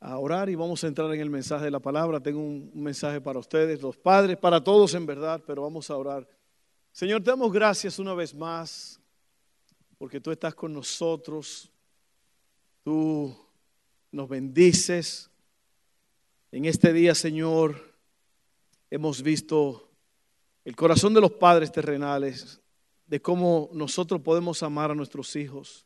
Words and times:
a 0.00 0.18
orar 0.18 0.48
y 0.48 0.54
vamos 0.54 0.82
a 0.82 0.86
entrar 0.86 1.12
en 1.12 1.20
el 1.20 1.28
mensaje 1.28 1.66
de 1.66 1.70
la 1.70 1.78
palabra. 1.78 2.20
Tengo 2.20 2.40
un, 2.40 2.70
mensaje 2.74 3.20
para 3.20 3.38
ustedes, 3.38 3.82
los 3.82 3.96
padres, 3.96 4.38
para 4.38 4.62
todos 4.62 4.94
en 4.94 5.04
verdad, 5.04 5.42
pero 5.46 5.62
vamos 5.62 5.90
a 5.90 5.96
orar. 5.96 6.26
Señor, 6.90 7.22
te 7.22 7.30
damos 7.30 7.52
gracias 7.52 7.98
una 7.98 8.14
vez 8.14 8.34
más 8.34 8.98
porque 9.98 10.20
tú 10.20 10.30
estás 10.30 10.54
con 10.54 10.72
nosotros. 10.72 11.70
Tú 12.82 13.36
nos 14.10 14.28
bendices. 14.28 15.30
En 16.50 16.64
este 16.64 16.92
día, 16.94 17.14
Señor, 17.14 17.94
hemos 18.90 19.22
visto 19.22 19.90
el 20.64 20.74
corazón 20.74 21.12
de 21.12 21.20
los 21.20 21.32
padres 21.32 21.70
terrenales, 21.70 22.60
de 23.06 23.20
cómo 23.20 23.68
nosotros 23.72 24.20
podemos 24.22 24.62
amar 24.62 24.90
a 24.90 24.94
nuestros 24.94 25.36
hijos 25.36 25.84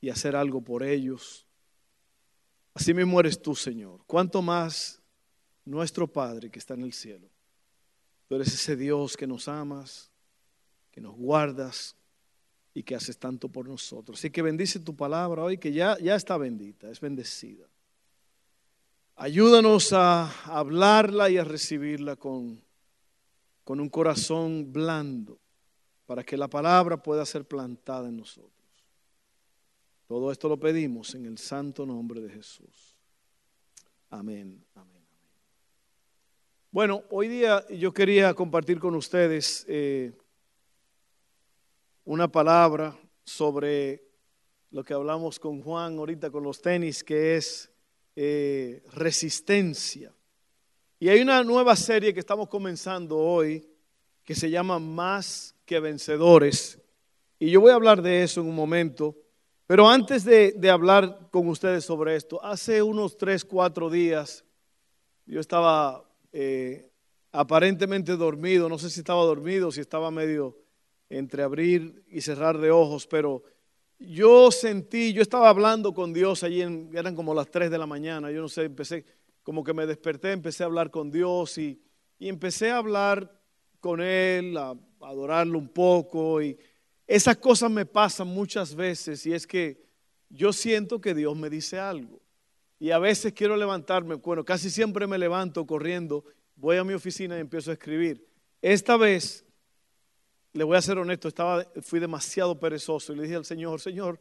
y 0.00 0.10
hacer 0.10 0.34
algo 0.34 0.60
por 0.60 0.82
ellos. 0.82 1.46
Así 2.74 2.94
mismo 2.94 3.20
eres 3.20 3.40
tú, 3.40 3.54
Señor. 3.54 4.00
¿Cuánto 4.06 4.42
más 4.42 5.00
nuestro 5.64 6.06
Padre 6.06 6.50
que 6.50 6.58
está 6.58 6.74
en 6.74 6.82
el 6.82 6.92
cielo? 6.92 7.28
Tú 8.28 8.36
eres 8.36 8.48
ese 8.48 8.76
Dios 8.76 9.16
que 9.16 9.26
nos 9.26 9.48
amas, 9.48 10.10
que 10.90 11.00
nos 11.00 11.14
guardas 11.14 11.94
y 12.74 12.82
que 12.82 12.94
haces 12.94 13.18
tanto 13.18 13.48
por 13.48 13.68
nosotros. 13.68 14.18
Así 14.18 14.30
que 14.30 14.42
bendice 14.42 14.80
tu 14.80 14.96
palabra 14.96 15.44
hoy, 15.44 15.58
que 15.58 15.72
ya, 15.72 15.98
ya 15.98 16.14
está 16.14 16.36
bendita, 16.38 16.90
es 16.90 17.00
bendecida. 17.00 17.66
Ayúdanos 19.16 19.92
a 19.92 20.30
hablarla 20.46 21.28
y 21.28 21.36
a 21.36 21.44
recibirla 21.44 22.16
con 22.16 22.62
con 23.64 23.80
un 23.80 23.88
corazón 23.88 24.72
blando 24.72 25.38
para 26.06 26.24
que 26.24 26.36
la 26.36 26.48
palabra 26.48 27.02
pueda 27.02 27.24
ser 27.24 27.46
plantada 27.46 28.08
en 28.08 28.16
nosotros. 28.16 28.52
Todo 30.12 30.30
esto 30.30 30.46
lo 30.46 30.60
pedimos 30.60 31.14
en 31.14 31.24
el 31.24 31.38
santo 31.38 31.86
nombre 31.86 32.20
de 32.20 32.28
Jesús. 32.28 32.98
Amén, 34.10 34.62
amén, 34.74 35.02
amén. 35.08 35.38
Bueno, 36.70 37.02
hoy 37.08 37.28
día 37.28 37.66
yo 37.70 37.94
quería 37.94 38.34
compartir 38.34 38.78
con 38.78 38.94
ustedes 38.94 39.64
eh, 39.66 40.12
una 42.04 42.28
palabra 42.28 42.94
sobre 43.24 44.04
lo 44.70 44.84
que 44.84 44.92
hablamos 44.92 45.40
con 45.40 45.62
Juan 45.62 45.96
ahorita 45.96 46.30
con 46.30 46.42
los 46.42 46.60
tenis, 46.60 47.02
que 47.02 47.36
es 47.36 47.72
eh, 48.14 48.82
resistencia. 48.92 50.14
Y 51.00 51.08
hay 51.08 51.22
una 51.22 51.42
nueva 51.42 51.74
serie 51.74 52.12
que 52.12 52.20
estamos 52.20 52.50
comenzando 52.50 53.16
hoy 53.16 53.66
que 54.24 54.34
se 54.34 54.50
llama 54.50 54.78
Más 54.78 55.54
que 55.64 55.80
Vencedores. 55.80 56.78
Y 57.38 57.50
yo 57.50 57.62
voy 57.62 57.70
a 57.70 57.76
hablar 57.76 58.02
de 58.02 58.24
eso 58.24 58.42
en 58.42 58.48
un 58.48 58.54
momento. 58.54 59.16
Pero 59.72 59.88
antes 59.88 60.22
de, 60.24 60.70
hablar 60.70 61.30
con 61.30 61.48
ustedes 61.48 61.82
sobre 61.82 62.14
esto, 62.14 62.44
hace 62.44 62.82
unos 62.82 63.16
tres, 63.16 63.42
cuatro 63.42 63.88
días 63.88 64.44
yo 65.24 65.40
estaba 65.40 66.04
eh, 66.30 66.90
aparentemente 67.30 68.14
dormido. 68.18 68.68
No 68.68 68.76
sé 68.76 68.90
si 68.90 69.00
estaba 69.00 69.22
dormido, 69.22 69.72
si 69.72 69.80
estaba 69.80 70.10
medio 70.10 70.58
entre 71.08 71.42
abrir 71.42 72.04
y 72.06 72.20
cerrar 72.20 72.58
de 72.58 72.70
ojos, 72.70 73.06
pero 73.06 73.44
yo 73.98 74.50
sentí, 74.50 75.14
yo 75.14 75.22
estaba 75.22 75.48
hablando 75.48 75.94
con 75.94 76.12
Dios 76.12 76.42
allí, 76.42 76.60
eran 76.92 77.16
como 77.16 77.32
las 77.32 77.50
tres 77.50 77.70
de 77.70 77.78
la 77.78 77.86
mañana, 77.86 78.30
yo 78.30 78.42
no 78.42 78.50
sé, 78.50 78.64
empecé, 78.64 79.06
como 79.42 79.64
que 79.64 79.72
me 79.72 79.86
desperté, 79.86 80.32
empecé 80.32 80.64
a 80.64 80.66
hablar 80.66 80.90
con 80.90 81.10
Dios 81.10 81.56
y, 81.56 81.80
empecé 82.20 82.72
a 82.72 82.76
hablar 82.76 83.40
con 83.80 84.02
Él, 84.02 84.54
a, 84.58 84.74
adorarlo 85.00 85.56
un 85.58 85.68
poco. 85.68 86.42
Y 86.42 86.58
esas 87.14 87.36
cosas 87.36 87.70
me 87.70 87.84
pasan 87.84 88.26
muchas 88.28 88.74
veces 88.74 89.26
y 89.26 89.34
es 89.34 89.46
que 89.46 89.84
yo 90.30 90.50
siento 90.50 90.98
que 90.98 91.14
Dios 91.14 91.36
me 91.36 91.50
dice 91.50 91.78
algo. 91.78 92.22
Y 92.78 92.90
a 92.90 92.98
veces 92.98 93.34
quiero 93.34 93.54
levantarme, 93.54 94.14
bueno, 94.14 94.46
casi 94.46 94.70
siempre 94.70 95.06
me 95.06 95.18
levanto 95.18 95.66
corriendo, 95.66 96.24
voy 96.56 96.78
a 96.78 96.84
mi 96.84 96.94
oficina 96.94 97.36
y 97.36 97.40
empiezo 97.40 97.70
a 97.70 97.74
escribir. 97.74 98.26
Esta 98.62 98.96
vez, 98.96 99.44
le 100.54 100.64
voy 100.64 100.74
a 100.78 100.80
ser 100.80 100.96
honesto, 100.96 101.28
estaba, 101.28 101.66
fui 101.82 102.00
demasiado 102.00 102.58
perezoso 102.58 103.12
y 103.12 103.16
le 103.16 103.24
dije 103.24 103.34
al 103.34 103.44
Señor, 103.44 103.78
Señor, 103.78 104.18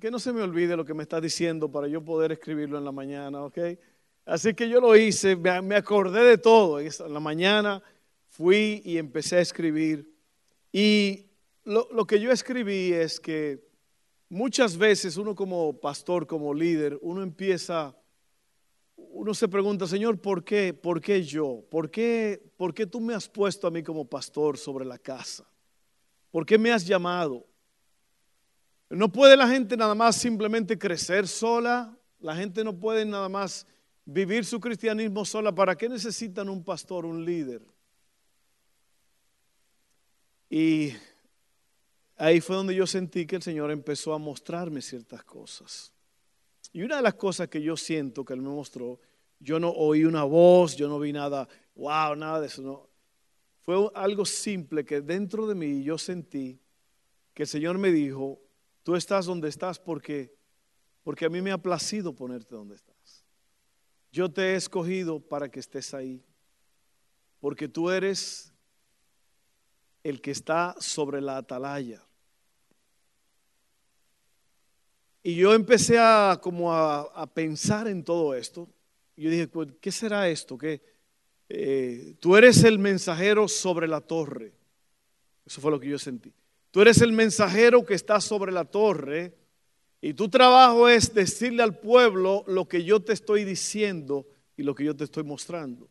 que 0.00 0.08
no 0.08 0.20
se 0.20 0.32
me 0.32 0.42
olvide 0.42 0.76
lo 0.76 0.84
que 0.84 0.94
me 0.94 1.02
está 1.02 1.20
diciendo 1.20 1.72
para 1.72 1.88
yo 1.88 2.04
poder 2.04 2.30
escribirlo 2.30 2.78
en 2.78 2.84
la 2.84 2.92
mañana, 2.92 3.42
¿ok? 3.42 3.58
Así 4.26 4.54
que 4.54 4.68
yo 4.68 4.80
lo 4.80 4.94
hice, 4.94 5.34
me 5.34 5.74
acordé 5.74 6.22
de 6.22 6.38
todo. 6.38 6.78
En 6.78 6.90
la 7.12 7.20
mañana 7.20 7.82
fui 8.28 8.80
y 8.84 8.96
empecé 8.96 9.38
a 9.38 9.40
escribir. 9.40 10.08
Y 10.72 11.25
lo, 11.66 12.06
que 12.06 12.20
yo 12.20 12.30
escribí 12.30 12.92
es 12.92 13.18
que 13.18 13.60
muchas 14.28 14.76
veces 14.76 15.16
uno 15.16 15.34
como 15.34 15.78
pastor, 15.80 16.26
como 16.26 16.54
líder, 16.54 16.96
uno 17.02 17.22
empieza, 17.22 17.96
uno 18.96 19.34
se 19.34 19.48
pregunta, 19.48 19.86
Señor, 19.86 20.20
¿por 20.20 20.44
qué? 20.44 20.72
¿Por 20.72 21.00
qué 21.00 21.24
yo? 21.24 21.64
¿Por 21.68 21.90
qué, 21.90 22.40
¿Por 22.56 22.72
qué 22.72 22.86
tú 22.86 23.00
me 23.00 23.14
has 23.14 23.28
puesto 23.28 23.66
a 23.66 23.70
mí 23.72 23.82
como 23.82 24.04
pastor 24.04 24.56
sobre 24.56 24.84
la 24.84 24.96
casa? 24.96 25.44
¿Por 26.30 26.46
qué 26.46 26.56
me 26.56 26.70
has 26.70 26.86
llamado? 26.86 27.44
No 28.88 29.10
puede 29.10 29.36
la 29.36 29.48
gente 29.48 29.76
nada 29.76 29.96
más 29.96 30.14
simplemente 30.14 30.78
crecer 30.78 31.26
sola, 31.26 31.98
la 32.20 32.36
gente 32.36 32.62
no 32.62 32.78
puede 32.78 33.04
nada 33.04 33.28
más 33.28 33.66
vivir 34.04 34.44
su 34.44 34.60
cristianismo 34.60 35.24
sola, 35.24 35.52
¿para 35.52 35.74
qué 35.74 35.88
necesitan 35.88 36.48
un 36.48 36.62
pastor, 36.62 37.04
un 37.04 37.24
líder? 37.24 37.60
Y 40.48 40.92
ahí 42.16 42.40
fue 42.40 42.56
donde 42.56 42.74
yo 42.74 42.86
sentí 42.86 43.26
que 43.26 43.36
el 43.36 43.42
Señor 43.42 43.70
empezó 43.70 44.12
a 44.12 44.18
mostrarme 44.18 44.82
ciertas 44.82 45.22
cosas. 45.24 45.92
Y 46.72 46.82
una 46.82 46.96
de 46.96 47.02
las 47.02 47.14
cosas 47.14 47.48
que 47.48 47.62
yo 47.62 47.76
siento 47.76 48.24
que 48.24 48.34
Él 48.34 48.42
me 48.42 48.50
mostró, 48.50 49.00
yo 49.38 49.60
no 49.60 49.70
oí 49.70 50.04
una 50.04 50.24
voz, 50.24 50.76
yo 50.76 50.88
no 50.88 50.98
vi 50.98 51.12
nada, 51.12 51.48
wow, 51.74 52.16
nada 52.16 52.40
de 52.40 52.46
eso, 52.46 52.62
no. 52.62 52.88
Fue 53.62 53.90
algo 53.94 54.24
simple 54.24 54.84
que 54.84 55.00
dentro 55.00 55.46
de 55.46 55.54
mí 55.54 55.82
yo 55.82 55.98
sentí 55.98 56.60
que 57.34 57.42
el 57.42 57.48
Señor 57.48 57.78
me 57.78 57.90
dijo, 57.90 58.40
tú 58.82 58.94
estás 58.94 59.26
donde 59.26 59.48
estás 59.48 59.78
porque, 59.78 60.34
porque 61.02 61.26
a 61.26 61.28
mí 61.28 61.42
me 61.42 61.52
ha 61.52 61.58
placido 61.58 62.14
ponerte 62.14 62.54
donde 62.54 62.76
estás. 62.76 63.24
Yo 64.12 64.30
te 64.30 64.52
he 64.52 64.54
escogido 64.54 65.20
para 65.20 65.50
que 65.50 65.60
estés 65.60 65.92
ahí, 65.92 66.24
porque 67.40 67.68
tú 67.68 67.90
eres 67.90 68.52
el 70.02 70.20
que 70.20 70.30
está 70.30 70.76
sobre 70.78 71.20
la 71.20 71.36
atalaya. 71.36 72.05
Y 75.26 75.34
yo 75.34 75.54
empecé 75.54 75.98
a 75.98 76.38
como 76.40 76.72
a, 76.72 77.26
pensar 77.34 77.88
en 77.88 78.04
todo 78.04 78.32
esto. 78.32 78.68
Yo 79.16 79.28
dije, 79.28 79.48
pues, 79.48 79.70
¿qué 79.80 79.90
será 79.90 80.28
esto? 80.28 80.56
Que 80.56 80.80
eh, 81.48 82.14
tú 82.20 82.36
eres 82.36 82.62
el 82.62 82.78
mensajero 82.78 83.48
sobre 83.48 83.88
la 83.88 84.00
torre. 84.00 84.52
Eso 85.44 85.60
fue 85.60 85.72
lo 85.72 85.80
que 85.80 85.88
yo 85.88 85.98
sentí. 85.98 86.32
Tú 86.70 86.80
eres 86.80 87.00
el 87.00 87.12
mensajero 87.12 87.84
que 87.84 87.94
está 87.94 88.20
sobre 88.20 88.52
la 88.52 88.66
torre 88.66 89.34
y 90.00 90.14
tu 90.14 90.28
trabajo 90.28 90.88
es 90.88 91.12
decirle 91.12 91.64
al 91.64 91.76
pueblo 91.76 92.44
lo 92.46 92.68
que 92.68 92.84
yo 92.84 93.00
te 93.00 93.12
estoy 93.12 93.42
diciendo 93.42 94.28
y 94.56 94.62
lo 94.62 94.76
que 94.76 94.84
yo 94.84 94.94
te 94.94 95.02
estoy 95.02 95.24
mostrando. 95.24 95.88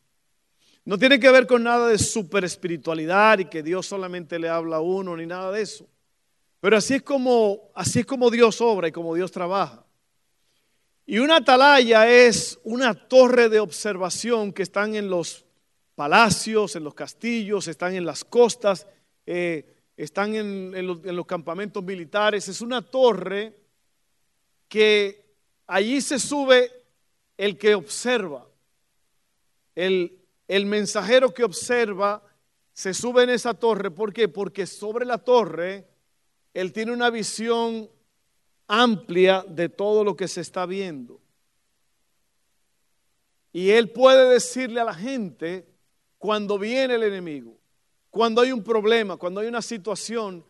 No 0.86 0.98
tiene 0.98 1.20
que 1.20 1.30
ver 1.30 1.46
con 1.46 1.62
nada 1.62 1.90
de 1.90 1.98
super 1.98 2.46
espiritualidad 2.46 3.40
y 3.40 3.50
que 3.50 3.64
Dios 3.64 3.86
solamente 3.86 4.40
le 4.40 4.48
habla 4.48 4.78
a 4.78 4.82
uno 4.82 5.18
ni 5.18 5.26
nada 5.26 5.52
de 5.52 5.62
eso. 5.62 5.90
Pero 6.66 6.78
así 6.78 6.96
es 6.96 7.04
como 7.04 7.70
así 7.76 8.00
es 8.00 8.08
como 8.08 8.32
Dios 8.32 8.60
obra 8.60 8.88
y 8.88 8.92
como 8.92 9.14
Dios 9.14 9.32
trabaja. 9.32 9.86
Y 11.06 11.20
una 11.20 11.36
atalaya 11.36 12.10
es 12.10 12.58
una 12.64 12.96
torre 12.96 13.50
de 13.50 13.60
observación 13.60 14.52
que 14.52 14.64
están 14.64 14.96
en 14.96 15.08
los 15.08 15.46
palacios, 15.94 16.76
en 16.76 16.84
los 16.84 16.96
castillos, 16.96 17.68
están 17.68 17.94
en 17.94 18.04
las 18.04 18.26
costas, 18.26 18.88
eh, 19.28 19.76
están 19.96 20.34
en 20.34 21.16
los 21.16 21.26
campamentos 21.28 21.84
militares. 21.84 22.48
Es 22.48 22.62
una 22.62 22.82
torre 22.82 23.56
que 24.68 25.24
allí 25.68 26.02
se 26.02 26.18
sube 26.18 26.72
el 27.38 27.60
que 27.60 27.76
observa. 27.76 28.44
El, 29.76 30.20
el 30.48 30.66
mensajero 30.66 31.32
que 31.32 31.44
observa 31.44 32.24
se 32.74 32.96
sube 32.96 33.22
en 33.22 33.30
esa 33.30 33.54
torre. 33.54 33.92
¿Por 33.92 34.12
qué? 34.12 34.28
Porque 34.28 34.66
sobre 34.66 35.06
la 35.06 35.20
torre 35.20 35.94
él 36.56 36.72
tiene 36.72 36.94
una 36.94 37.10
visión 37.10 37.90
amplia 38.66 39.46
de 39.48 39.68
todo 39.68 40.06
lo 40.06 40.16
que 40.16 40.30
se 40.30 40.40
está 40.40 40.66
viendo. 40.66 41.20
Y 43.52 43.72
Él 43.72 43.92
puede 43.92 44.30
decirle 44.30 44.80
a 44.80 44.86
la 44.86 44.94
gente 44.94 45.68
cuando 46.18 46.58
viene 46.58 46.96
el 46.96 47.04
enemigo, 47.04 47.58
cuando 48.10 48.42
hay 48.42 48.54
un 48.54 48.64
problema, 48.64 49.18
cuando 49.18 49.42
hay 49.42 49.48
una 49.48 49.62
situación, 49.62 50.46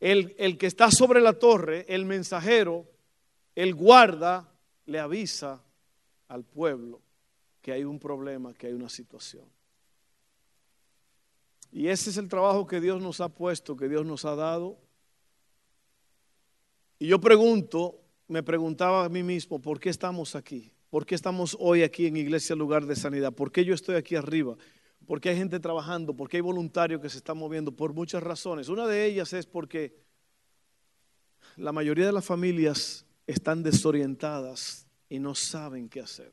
el, 0.00 0.34
el 0.38 0.58
que 0.58 0.66
está 0.66 0.90
sobre 0.90 1.22
la 1.22 1.32
torre, 1.32 1.86
el 1.88 2.04
mensajero, 2.04 2.86
el 3.54 3.74
guarda, 3.74 4.52
le 4.84 4.98
avisa 4.98 5.62
al 6.28 6.44
pueblo 6.44 7.00
que 7.62 7.72
hay 7.72 7.84
un 7.84 7.98
problema, 7.98 8.52
que 8.52 8.66
hay 8.66 8.74
una 8.74 8.90
situación. 8.90 9.46
Y 11.70 11.88
ese 11.88 12.10
es 12.10 12.18
el 12.18 12.28
trabajo 12.28 12.66
que 12.66 12.82
Dios 12.82 13.00
nos 13.00 13.22
ha 13.22 13.30
puesto, 13.30 13.78
que 13.78 13.88
Dios 13.88 14.04
nos 14.04 14.26
ha 14.26 14.34
dado. 14.34 14.76
Y 17.02 17.08
yo 17.08 17.20
pregunto, 17.20 18.00
me 18.28 18.44
preguntaba 18.44 19.04
a 19.04 19.08
mí 19.08 19.24
mismo, 19.24 19.60
¿por 19.60 19.80
qué 19.80 19.88
estamos 19.88 20.36
aquí? 20.36 20.72
¿Por 20.88 21.04
qué 21.04 21.16
estamos 21.16 21.56
hoy 21.58 21.82
aquí 21.82 22.06
en 22.06 22.16
Iglesia 22.16 22.54
Lugar 22.54 22.86
de 22.86 22.94
Sanidad? 22.94 23.32
¿Por 23.32 23.50
qué 23.50 23.64
yo 23.64 23.74
estoy 23.74 23.96
aquí 23.96 24.14
arriba? 24.14 24.56
¿Por 25.04 25.20
qué 25.20 25.30
hay 25.30 25.36
gente 25.36 25.58
trabajando? 25.58 26.14
¿Por 26.14 26.28
qué 26.28 26.36
hay 26.36 26.42
voluntarios 26.42 27.00
que 27.00 27.08
se 27.08 27.18
están 27.18 27.38
moviendo? 27.38 27.72
Por 27.72 27.92
muchas 27.92 28.22
razones. 28.22 28.68
Una 28.68 28.86
de 28.86 29.04
ellas 29.04 29.32
es 29.32 29.46
porque 29.46 29.96
la 31.56 31.72
mayoría 31.72 32.06
de 32.06 32.12
las 32.12 32.24
familias 32.24 33.04
están 33.26 33.64
desorientadas 33.64 34.86
y 35.08 35.18
no 35.18 35.34
saben 35.34 35.88
qué 35.88 36.02
hacer. 36.02 36.32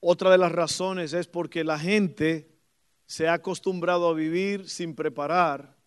Otra 0.00 0.30
de 0.30 0.38
las 0.38 0.52
razones 0.52 1.12
es 1.12 1.26
porque 1.26 1.62
la 1.62 1.78
gente 1.78 2.56
se 3.04 3.28
ha 3.28 3.34
acostumbrado 3.34 4.08
a 4.08 4.14
vivir 4.14 4.66
sin 4.66 4.94
preparar 4.94 5.77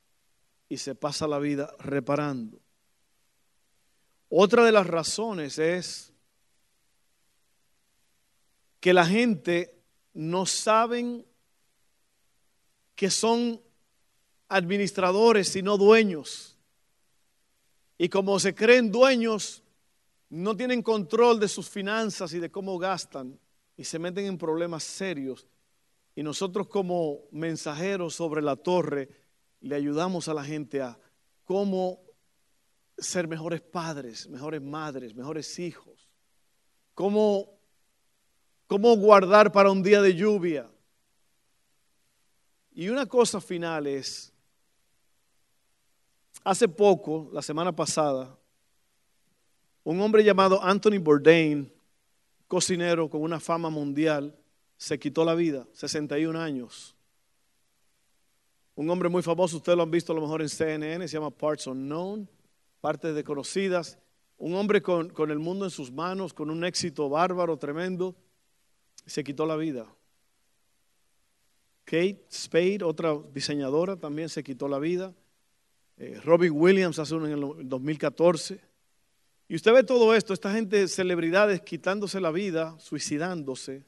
y 0.72 0.78
se 0.78 0.96
pasa 0.96 1.28
la 1.28 1.38
vida 1.38 1.76
reparando. 1.80 2.58
Otra 4.30 4.64
de 4.64 4.72
las 4.72 4.88
razones 4.88 5.60
es 5.60 6.14
que 8.80 8.94
la 8.94 9.06
gente 9.06 9.76
no 10.14 10.46
saben 10.46 11.26
que 12.96 13.10
son 13.10 13.62
administradores, 14.48 15.50
sino 15.50 15.78
dueños. 15.78 16.58
Y 17.98 18.08
como 18.08 18.40
se 18.40 18.56
creen 18.56 18.94
dueños, 18.94 19.64
no 20.30 20.56
tienen 20.56 20.82
control 20.82 21.38
de 21.42 21.50
sus 21.50 21.68
finanzas 21.68 22.32
y 22.32 22.40
de 22.40 22.50
cómo 22.50 22.78
gastan 22.78 23.38
y 23.76 23.84
se 23.84 24.00
meten 24.00 24.26
en 24.26 24.38
problemas 24.38 24.86
serios 24.86 25.46
y 26.16 26.24
nosotros 26.24 26.68
como 26.68 27.20
mensajeros 27.32 28.16
sobre 28.16 28.42
la 28.42 28.56
torre 28.56 29.10
le 29.62 29.76
ayudamos 29.76 30.28
a 30.28 30.34
la 30.34 30.44
gente 30.44 30.82
a 30.82 30.98
cómo 31.46 32.02
ser 32.98 33.28
mejores 33.28 33.62
padres, 33.62 34.28
mejores 34.28 34.62
madres, 34.62 35.16
mejores 35.16 35.58
hijos. 35.60 36.10
Cómo, 36.94 37.58
cómo 38.68 38.96
guardar 38.98 39.52
para 39.52 39.72
un 39.72 39.82
día 39.82 40.02
de 40.02 40.16
lluvia. 40.16 40.70
Y 42.74 42.90
una 42.90 43.06
cosa 43.06 43.42
final 43.42 43.88
es, 43.88 44.34
hace 46.44 46.68
poco, 46.68 47.30
la 47.34 47.42
semana 47.42 47.76
pasada, 47.76 48.38
un 49.84 50.00
hombre 50.02 50.24
llamado 50.24 50.62
Anthony 50.64 51.00
Bourdain, 51.00 51.72
cocinero 52.48 53.10
con 53.10 53.22
una 53.22 53.40
fama 53.40 53.70
mundial, 53.70 54.36
se 54.78 54.98
quitó 55.00 55.26
la 55.26 55.36
vida, 55.36 55.68
61 55.74 56.40
años. 56.40 56.96
Un 58.76 58.90
hombre 58.90 59.10
muy 59.10 59.22
famoso, 59.22 59.58
ustedes 59.58 59.76
lo 59.76 59.84
han 59.84 59.92
visto 59.92 60.14
a 60.14 60.16
lo 60.16 60.22
mejor 60.22 60.42
en 60.42 60.50
CNN, 60.50 61.08
se 61.08 61.14
llama 61.14 61.30
Parts 61.30 61.68
Unknown, 61.68 62.30
partes 62.80 63.14
desconocidas. 63.14 63.98
Un 64.38 64.56
hombre 64.56 64.82
con, 64.82 65.10
con 65.10 65.30
el 65.30 65.40
mundo 65.40 65.66
en 65.66 65.72
sus 65.72 65.92
manos, 65.92 66.34
con 66.34 66.50
un 66.50 66.64
éxito 66.64 67.10
bárbaro, 67.10 67.58
tremendo, 67.58 68.16
se 69.06 69.24
quitó 69.24 69.46
la 69.46 69.56
vida. 69.56 69.86
Kate 71.84 72.26
Spade, 72.32 72.80
otra 72.84 73.16
diseñadora, 73.34 73.98
también 73.98 74.30
se 74.30 74.44
quitó 74.44 74.68
la 74.68 74.80
vida. 74.80 75.14
Eh, 75.98 76.20
Robin 76.24 76.54
Williams 76.54 76.98
hace 76.98 77.14
uno 77.14 77.28
en 77.28 77.34
el 77.34 77.70
2014. 77.70 78.60
Y 79.48 79.56
usted 79.56 79.74
ve 79.74 79.84
todo 79.84 80.16
esto, 80.16 80.34
esta 80.34 80.52
gente, 80.54 80.88
celebridades 80.88 81.62
quitándose 81.62 82.22
la 82.22 82.32
vida, 82.32 82.80
suicidándose 82.80 83.84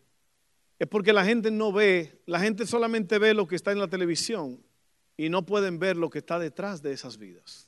es 0.84 0.90
porque 0.90 1.14
la 1.14 1.24
gente 1.24 1.50
no 1.50 1.72
ve, 1.72 2.22
la 2.26 2.42
gente 2.42 2.66
solamente 2.66 3.18
ve 3.18 3.34
lo 3.34 3.48
que 3.48 3.56
está 3.56 3.72
en 3.72 3.80
la 3.80 3.88
televisión 3.88 4.60
y 5.18 5.30
no 5.30 5.46
pueden 5.46 5.80
ver 5.80 5.98
lo 5.98 6.10
que 6.10 6.20
está 6.20 6.40
detrás 6.40 6.82
de 6.82 6.94
esas 6.94 7.18
vidas. 7.18 7.68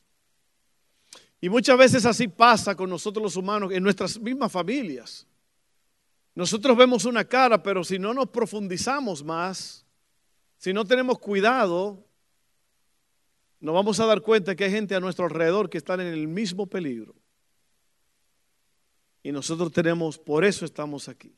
Y 1.41 1.49
muchas 1.49 1.77
veces 1.77 2.05
así 2.05 2.27
pasa 2.27 2.75
con 2.75 2.89
nosotros 2.89 3.21
los 3.21 3.35
humanos 3.35 3.71
en 3.71 3.83
nuestras 3.83 4.19
mismas 4.19 4.51
familias. 4.51 5.27
Nosotros 6.33 6.75
vemos 6.75 7.05
una 7.05 7.23
cara, 7.23 7.61
pero 7.61 7.83
si 7.83 7.99
no 7.99 8.13
nos 8.13 8.29
profundizamos 8.29 9.23
más, 9.23 9.85
si 10.57 10.73
no 10.73 10.85
tenemos 10.85 11.19
cuidado, 11.19 12.03
nos 13.59 13.73
vamos 13.73 13.99
a 13.99 14.05
dar 14.05 14.21
cuenta 14.21 14.55
que 14.55 14.65
hay 14.65 14.71
gente 14.71 14.95
a 14.95 14.99
nuestro 14.99 15.25
alrededor 15.25 15.69
que 15.69 15.77
están 15.77 16.01
en 16.01 16.07
el 16.07 16.27
mismo 16.27 16.67
peligro. 16.67 17.15
Y 19.23 19.31
nosotros 19.31 19.71
tenemos, 19.71 20.19
por 20.19 20.45
eso 20.45 20.65
estamos 20.65 21.07
aquí. 21.09 21.35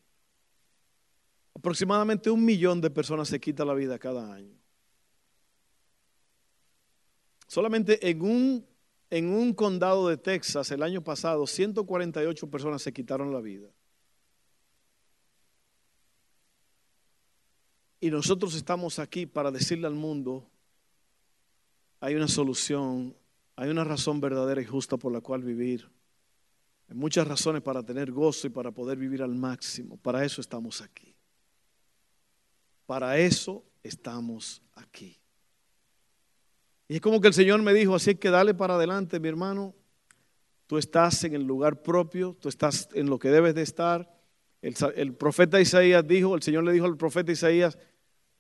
Aproximadamente 1.56 2.30
un 2.30 2.44
millón 2.44 2.82
de 2.82 2.90
personas 2.90 3.30
se 3.30 3.40
quita 3.40 3.64
la 3.66 3.74
vida 3.74 3.98
cada 3.98 4.34
año. 4.34 4.57
Solamente 7.48 8.10
en 8.10 8.22
un, 8.22 8.66
en 9.10 9.30
un 9.30 9.54
condado 9.54 10.10
de 10.10 10.18
Texas 10.18 10.70
el 10.72 10.84
año 10.84 11.02
pasado, 11.04 11.48
148 11.48 12.50
personas 12.50 12.82
se 12.82 12.94
quitaron 12.94 13.34
la 13.34 13.40
vida. 13.40 13.70
Y 18.00 18.12
nosotros 18.12 18.54
estamos 18.54 19.00
aquí 19.00 19.26
para 19.26 19.50
decirle 19.50 19.88
al 19.88 19.96
mundo, 19.96 20.48
hay 22.00 22.16
una 22.16 22.28
solución, 22.28 23.16
hay 23.56 23.70
una 23.70 23.84
razón 23.84 24.22
verdadera 24.22 24.62
y 24.62 24.66
justa 24.66 24.98
por 24.98 25.12
la 25.12 25.22
cual 25.22 25.42
vivir. 25.42 25.90
Hay 26.90 26.96
muchas 26.96 27.28
razones 27.28 27.64
para 27.64 27.84
tener 27.84 28.12
gozo 28.12 28.48
y 28.48 28.50
para 28.50 28.72
poder 28.72 28.98
vivir 28.98 29.24
al 29.24 29.34
máximo. 29.36 29.98
Para 29.98 30.24
eso 30.24 30.42
estamos 30.42 30.82
aquí. 30.82 31.16
Para 32.86 33.18
eso 33.18 33.66
estamos 33.84 34.62
aquí. 34.76 35.18
Y 36.88 36.96
es 36.96 37.02
como 37.02 37.20
que 37.20 37.28
el 37.28 37.34
Señor 37.34 37.62
me 37.62 37.74
dijo, 37.74 37.96
así 37.96 38.16
que 38.16 38.30
dale 38.30 38.54
para 38.54 38.76
adelante, 38.76 39.20
mi 39.20 39.28
hermano. 39.28 39.76
Tú 40.68 40.78
estás 40.78 41.24
en 41.24 41.34
el 41.34 41.44
lugar 41.44 41.82
propio, 41.82 42.36
tú 42.40 42.50
estás 42.50 42.90
en 42.94 43.10
lo 43.10 43.20
que 43.20 43.30
debes 43.30 43.56
de 43.56 43.62
estar. 43.62 44.14
El, 44.62 45.14
profeta 45.16 45.62
Isaías 45.62 46.06
dijo, 46.08 46.36
el 46.36 46.42
Señor 46.42 46.64
le 46.64 46.74
dijo 46.74 46.86
al 46.86 46.98
profeta 46.98 47.32
Isaías, 47.32 47.78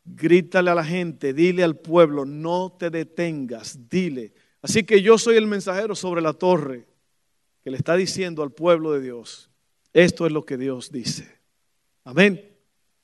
grítale 0.03 0.71
a 0.71 0.75
la 0.75 0.83
gente, 0.83 1.33
dile 1.33 1.63
al 1.63 1.77
pueblo, 1.77 2.25
no 2.25 2.75
te 2.77 2.89
detengas, 2.89 3.89
dile. 3.89 4.33
Así 4.61 4.83
que 4.83 5.01
yo 5.01 5.17
soy 5.17 5.37
el 5.37 5.47
mensajero 5.47 5.95
sobre 5.95 6.21
la 6.21 6.33
torre 6.33 6.85
que 7.63 7.71
le 7.71 7.77
está 7.77 7.95
diciendo 7.95 8.43
al 8.43 8.51
pueblo 8.51 8.91
de 8.91 9.01
Dios, 9.01 9.49
esto 9.93 10.25
es 10.25 10.31
lo 10.31 10.45
que 10.45 10.57
Dios 10.57 10.91
dice. 10.91 11.39
Amén. 12.03 12.41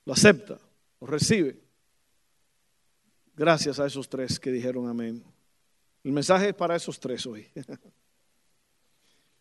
¿Lo 0.06 0.14
acepta? 0.14 0.60
recibe. 1.02 1.60
Gracias 3.36 3.80
a 3.80 3.86
esos 3.86 4.08
tres 4.08 4.40
que 4.40 4.52
dijeron 4.52 4.88
amén. 4.88 5.24
El 6.04 6.12
mensaje 6.12 6.50
es 6.50 6.54
para 6.54 6.76
esos 6.76 7.00
tres 7.00 7.26
hoy. 7.26 7.48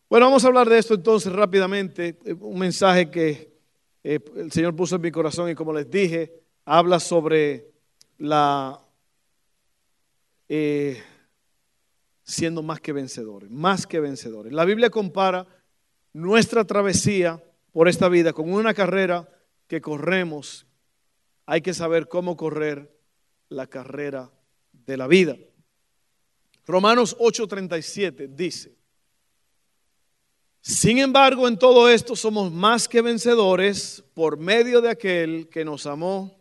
Bueno, 0.09 0.27
vamos 0.27 0.43
a 0.43 0.47
hablar 0.47 0.69
de 0.69 0.77
esto 0.77 0.93
entonces 0.93 1.33
rápidamente. 1.33 2.19
Un 2.39 2.59
mensaje 2.59 3.09
que 3.09 3.51
eh, 4.03 4.19
el 4.35 4.51
Señor 4.51 4.75
puso 4.75 4.97
en 4.97 5.01
mi 5.01 5.09
corazón 5.09 5.49
y 5.49 5.55
como 5.55 5.73
les 5.73 5.89
dije, 5.89 6.43
habla 6.65 6.99
sobre 6.99 7.71
la 8.19 8.79
eh, 10.47 11.01
siendo 12.23 12.61
más 12.61 12.79
que 12.79 12.93
vencedores, 12.93 13.49
más 13.49 13.87
que 13.87 13.99
vencedores. 13.99 14.53
La 14.53 14.65
Biblia 14.65 14.91
compara 14.91 15.47
nuestra 16.11 16.63
travesía 16.63 17.43
por 17.71 17.87
esta 17.87 18.07
vida 18.07 18.33
con 18.33 18.53
una 18.53 18.75
carrera 18.75 19.27
que 19.67 19.81
corremos 19.81 20.67
hay 21.45 21.61
que 21.61 21.73
saber 21.73 22.07
cómo 22.07 22.37
correr 22.37 22.95
la 23.49 23.67
carrera 23.67 24.31
de 24.71 24.97
la 24.97 25.07
vida. 25.07 25.35
Romanos 26.65 27.15
8:37 27.19 28.27
dice, 28.27 28.75
sin 30.61 30.99
embargo 30.99 31.47
en 31.47 31.57
todo 31.57 31.89
esto 31.89 32.15
somos 32.15 32.51
más 32.51 32.87
que 32.87 33.01
vencedores 33.01 34.03
por 34.13 34.37
medio 34.37 34.81
de 34.81 34.89
aquel 34.89 35.49
que 35.49 35.65
nos 35.65 35.85
amó. 35.85 36.39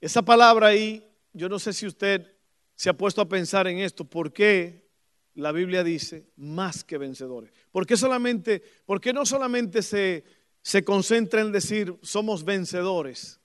Esa 0.00 0.22
palabra 0.22 0.68
ahí, 0.68 1.06
yo 1.32 1.48
no 1.48 1.58
sé 1.58 1.72
si 1.72 1.86
usted 1.86 2.34
se 2.74 2.90
ha 2.90 2.96
puesto 2.96 3.20
a 3.20 3.28
pensar 3.28 3.66
en 3.66 3.78
esto, 3.78 4.04
¿por 4.04 4.32
qué 4.32 4.88
la 5.34 5.52
Biblia 5.52 5.84
dice 5.84 6.26
más 6.36 6.84
que 6.84 6.98
vencedores? 6.98 7.52
¿Por 7.70 7.86
qué 7.86 7.96
solamente, 7.96 8.62
por 8.86 9.00
qué 9.00 9.12
no 9.12 9.26
solamente 9.26 9.82
se 9.82 10.24
se 10.64 10.82
concentra 10.82 11.42
en 11.42 11.52
decir 11.52 11.94
somos 12.02 12.42
vencedores. 12.42 13.38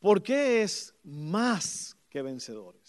¿Por 0.00 0.20
qué 0.20 0.62
es 0.62 0.92
más 1.04 1.96
que 2.10 2.22
vencedores? 2.22 2.85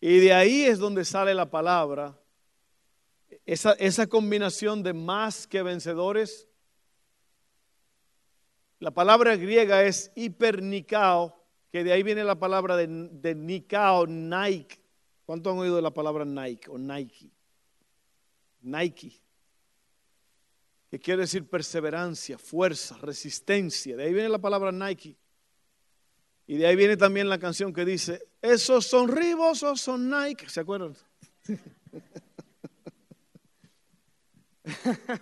Y 0.00 0.18
de 0.20 0.32
ahí 0.32 0.64
es 0.64 0.78
donde 0.78 1.04
sale 1.04 1.34
la 1.34 1.50
palabra 1.50 2.18
esa, 3.46 3.72
esa 3.74 4.08
combinación 4.08 4.82
de 4.82 4.92
más 4.92 5.46
que 5.46 5.62
vencedores, 5.62 6.48
la 8.80 8.90
palabra 8.90 9.36
griega 9.36 9.84
es 9.84 10.12
hipernicao, 10.16 11.34
que 11.70 11.84
de 11.84 11.92
ahí 11.92 12.02
viene 12.02 12.24
la 12.24 12.38
palabra 12.38 12.76
de, 12.76 12.86
de 12.88 13.34
Nikao, 13.34 14.06
Nike. 14.06 14.80
¿Cuánto 15.24 15.50
han 15.50 15.58
oído 15.58 15.76
de 15.76 15.82
la 15.82 15.92
palabra 15.92 16.24
Nike 16.24 16.68
o 16.70 16.76
Nike? 16.76 17.30
Nike. 18.62 19.20
Que 20.90 20.98
quiere 20.98 21.22
decir 21.22 21.48
perseverancia, 21.48 22.38
fuerza, 22.38 22.96
resistencia. 22.98 23.96
De 23.96 24.04
ahí 24.04 24.12
viene 24.12 24.28
la 24.28 24.38
palabra 24.38 24.70
Nike. 24.72 25.16
Y 26.46 26.56
de 26.58 26.66
ahí 26.66 26.76
viene 26.76 26.96
también 26.96 27.28
la 27.28 27.38
canción 27.38 27.72
que 27.72 27.84
dice, 27.84 28.22
esos 28.52 28.86
son 28.86 29.08
Ribos 29.08 29.62
o 29.62 29.76
son 29.76 30.08
Nike. 30.08 30.48
¿Se 30.48 30.60
acuerdan? 30.60 30.94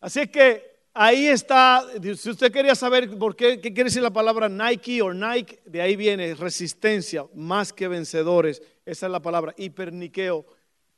Así 0.00 0.26
que 0.28 0.80
ahí 0.92 1.26
está, 1.26 1.84
si 2.16 2.30
usted 2.30 2.52
quería 2.52 2.74
saber 2.74 3.16
por 3.18 3.34
qué, 3.34 3.60
qué 3.60 3.72
quiere 3.72 3.88
decir 3.88 4.02
la 4.02 4.12
palabra 4.12 4.48
Nike 4.48 5.00
o 5.00 5.14
Nike, 5.14 5.60
de 5.64 5.80
ahí 5.80 5.96
viene 5.96 6.34
resistencia, 6.34 7.24
más 7.34 7.72
que 7.72 7.88
vencedores. 7.88 8.60
Esa 8.84 9.06
es 9.06 9.12
la 9.12 9.22
palabra 9.22 9.54
hiperniqueo, 9.56 10.44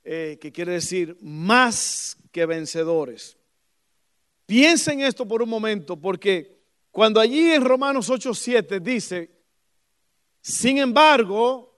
eh, 0.03 0.37
que 0.41 0.51
quiere 0.51 0.73
decir 0.73 1.17
más 1.21 2.17
que 2.31 2.45
vencedores. 2.45 3.37
Piensen 4.45 4.99
esto 5.01 5.27
por 5.27 5.41
un 5.41 5.49
momento, 5.49 5.95
porque 5.97 6.57
cuando 6.91 7.19
allí 7.19 7.51
en 7.51 7.63
Romanos 7.63 8.09
8:7 8.09 8.79
dice, 8.79 9.36
sin 10.47 10.77
embargo, 10.77 11.77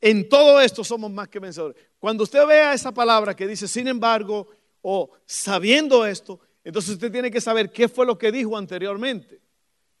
en 0.00 0.28
todo 0.28 0.60
esto 0.60 0.82
somos 0.82 1.08
más 1.08 1.28
que 1.28 1.38
vencedores. 1.38 1.76
Cuando 2.00 2.24
usted 2.24 2.44
vea 2.48 2.74
esa 2.74 2.92
palabra 2.92 3.36
que 3.36 3.46
dice, 3.46 3.68
sin 3.68 3.86
embargo, 3.86 4.48
o 4.82 5.12
sabiendo 5.24 6.04
esto, 6.04 6.40
entonces 6.64 6.94
usted 6.94 7.12
tiene 7.12 7.30
que 7.30 7.40
saber 7.40 7.70
qué 7.70 7.88
fue 7.88 8.06
lo 8.06 8.18
que 8.18 8.32
dijo 8.32 8.56
anteriormente. 8.56 9.40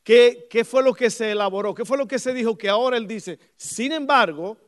¿Qué, 0.02 0.48
¿Qué, 0.50 0.64
fue 0.64 0.82
lo 0.82 0.94
que 0.94 1.10
se 1.10 1.30
elaboró? 1.30 1.72
¿Qué 1.76 1.84
fue 1.84 1.96
lo 1.96 2.08
que 2.08 2.18
se 2.18 2.34
dijo? 2.34 2.58
Que 2.58 2.68
ahora 2.68 2.96
él 2.96 3.06
dice, 3.06 3.38
sin 3.56 3.92
embargo, 3.92 4.58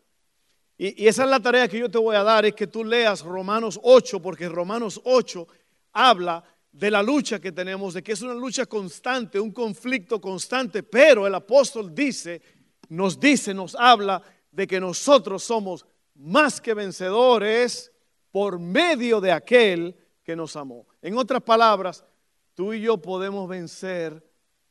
y, 0.79 1.03
y 1.03 1.09
esa 1.09 1.25
es 1.25 1.31
la 1.31 1.41
tarea 1.41 1.67
que 1.67 1.81
yo 1.81 1.91
te 1.91 1.99
voy 1.99 2.15
a 2.15 2.23
dar, 2.23 2.47
es 2.47 2.55
que 2.55 2.69
tú 2.69 2.85
leas 2.85 3.23
Romanos 3.23 3.81
8, 3.83 4.23
porque 4.23 4.49
Romanos 4.49 5.01
8 5.03 5.45
habla 5.93 6.45
de 6.71 6.91
la 6.91 7.03
lucha 7.03 7.41
que 7.41 7.51
tenemos, 7.51 7.95
de 7.95 8.03
que 8.05 8.13
es 8.13 8.23
una 8.23 8.35
lucha 8.35 8.67
constante, 8.67 9.41
un 9.41 9.51
conflicto 9.51 10.21
constante, 10.21 10.85
pero 10.85 11.27
el 11.27 11.35
apóstol 11.35 11.93
dice, 11.93 12.41
nos 12.89 13.19
dice, 13.19 13.55
nos 13.55 13.75
habla 13.75 14.23
de 14.51 14.67
que 14.67 14.81
nosotros 14.81 15.45
somos 15.45 15.87
más 16.15 16.61
que 16.61 16.75
vencedores 16.75 17.93
por 18.31 18.59
medio 18.59 19.21
de 19.21 19.33
aquel 19.33 19.97
que 20.23 20.37
nos 20.37 20.57
amó. 20.57 20.87
En 21.03 21.17
otras 21.17 21.43
palabras, 21.43 22.05
tú 22.55 22.73
y 22.73 22.81
yo 22.81 22.99
podemos 22.99 23.49
vencer 23.49 24.25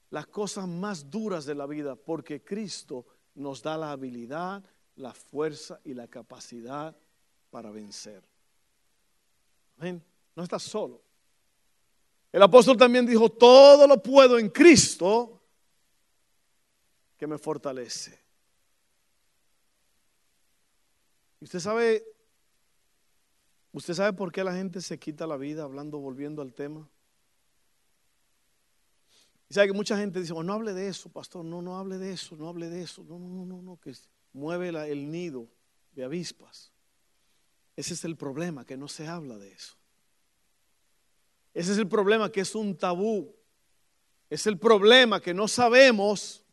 las 0.10 0.28
cosas 0.28 0.68
más 0.68 1.10
duras 1.10 1.46
de 1.46 1.56
la 1.56 1.66
vida 1.66 1.96
porque 1.96 2.44
Cristo 2.44 3.06
nos 3.36 3.62
da 3.62 3.78
la 3.78 3.92
habilidad, 3.92 4.64
la 4.96 5.14
fuerza 5.14 5.80
y 5.84 5.94
la 5.94 6.08
capacidad 6.08 6.96
para 7.50 7.72
vencer. 7.72 8.24
Amén. 9.78 10.04
No 10.36 10.44
estás 10.44 10.64
solo. 10.64 11.02
El 12.32 12.42
apóstol 12.42 12.76
también 12.76 13.06
dijo, 13.06 13.30
todo 13.30 13.88
lo 13.88 14.02
puedo 14.02 14.38
en 14.38 14.50
Cristo 14.50 15.35
me 17.28 17.38
fortalece. 17.38 18.20
Usted 21.40 21.60
sabe, 21.60 22.04
usted 23.72 23.94
sabe 23.94 24.14
por 24.14 24.32
qué 24.32 24.44
la 24.44 24.54
gente 24.54 24.82
se 24.82 24.98
quita 24.98 25.28
la 25.28 25.38
vida 25.38 25.64
hablando, 25.64 26.00
volviendo 26.00 26.42
al 26.42 26.54
tema. 26.54 26.90
Y 29.50 29.54
sabe 29.54 29.68
que 29.68 29.74
mucha 29.74 29.98
gente 29.98 30.20
dice, 30.20 30.34
no 30.34 30.54
hable 30.54 30.74
de 30.74 30.88
eso, 30.88 31.10
pastor, 31.10 31.46
no, 31.46 31.62
no 31.62 31.78
hable 31.78 31.98
de 31.98 32.12
eso, 32.12 32.36
no 32.36 32.50
hable 32.50 32.70
de 32.70 32.82
eso, 32.82 33.04
no, 33.04 33.20
no, 33.20 33.46
no, 33.46 33.62
no, 33.62 33.80
que 33.80 33.94
mueve 34.34 34.70
el 34.70 35.12
nido 35.12 35.48
de 35.94 36.04
avispas. 36.04 36.72
Ese 37.76 37.94
es 37.94 38.06
el 38.06 38.16
problema, 38.16 38.66
que 38.66 38.78
no 38.78 38.88
se 38.88 39.08
habla 39.08 39.38
de 39.38 39.52
eso. 39.52 39.76
Ese 41.54 41.74
es 41.74 41.78
el 41.78 41.88
problema, 41.88 42.32
que 42.32 42.42
es 42.42 42.56
un 42.56 42.78
tabú. 42.78 43.36
Es 44.30 44.48
el 44.48 44.58
problema 44.58 45.22
que 45.22 45.34
no 45.34 45.48
sabemos. 45.48 46.45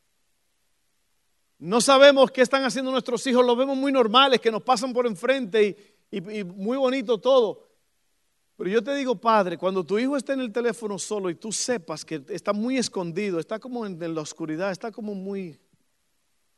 No 1.62 1.80
sabemos 1.80 2.32
qué 2.32 2.40
están 2.40 2.64
haciendo 2.64 2.90
nuestros 2.90 3.24
hijos. 3.28 3.46
Los 3.46 3.56
vemos 3.56 3.76
muy 3.76 3.92
normales, 3.92 4.40
que 4.40 4.50
nos 4.50 4.64
pasan 4.64 4.92
por 4.92 5.06
enfrente 5.06 5.96
y, 6.10 6.42
muy 6.42 6.76
bonito 6.76 7.18
todo. 7.18 7.68
Pero 8.56 8.68
yo 8.68 8.82
te 8.82 8.92
digo, 8.96 9.14
padre, 9.14 9.56
cuando 9.56 9.84
tu 9.84 9.96
hijo 9.96 10.16
esté 10.16 10.32
en 10.32 10.40
el 10.40 10.50
teléfono 10.50 10.98
solo 10.98 11.30
y 11.30 11.36
tú 11.36 11.52
sepas 11.52 12.04
que 12.04 12.20
está 12.30 12.52
muy 12.52 12.78
escondido, 12.78 13.38
está 13.38 13.60
como 13.60 13.86
en, 13.86 14.02
en 14.02 14.12
la 14.12 14.22
oscuridad, 14.22 14.72
está 14.72 14.90
como 14.90 15.14
muy... 15.14 15.56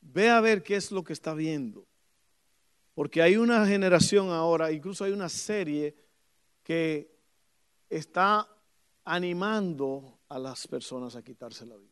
Ve 0.00 0.30
a 0.30 0.40
ver 0.40 0.62
qué 0.62 0.76
es 0.76 0.90
lo 0.90 1.04
que 1.04 1.12
está 1.12 1.34
viendo. 1.34 1.86
Porque 2.94 3.20
hay 3.20 3.36
una 3.36 3.66
generación 3.66 4.30
ahora, 4.30 4.72
incluso 4.72 5.04
hay 5.04 5.12
una 5.12 5.28
serie 5.28 5.94
que 6.62 7.14
está 7.90 8.48
animando 9.04 10.18
a 10.30 10.38
las 10.38 10.66
personas 10.66 11.14
a 11.14 11.22
quitarse 11.22 11.66
la 11.66 11.76
vida. 11.76 11.90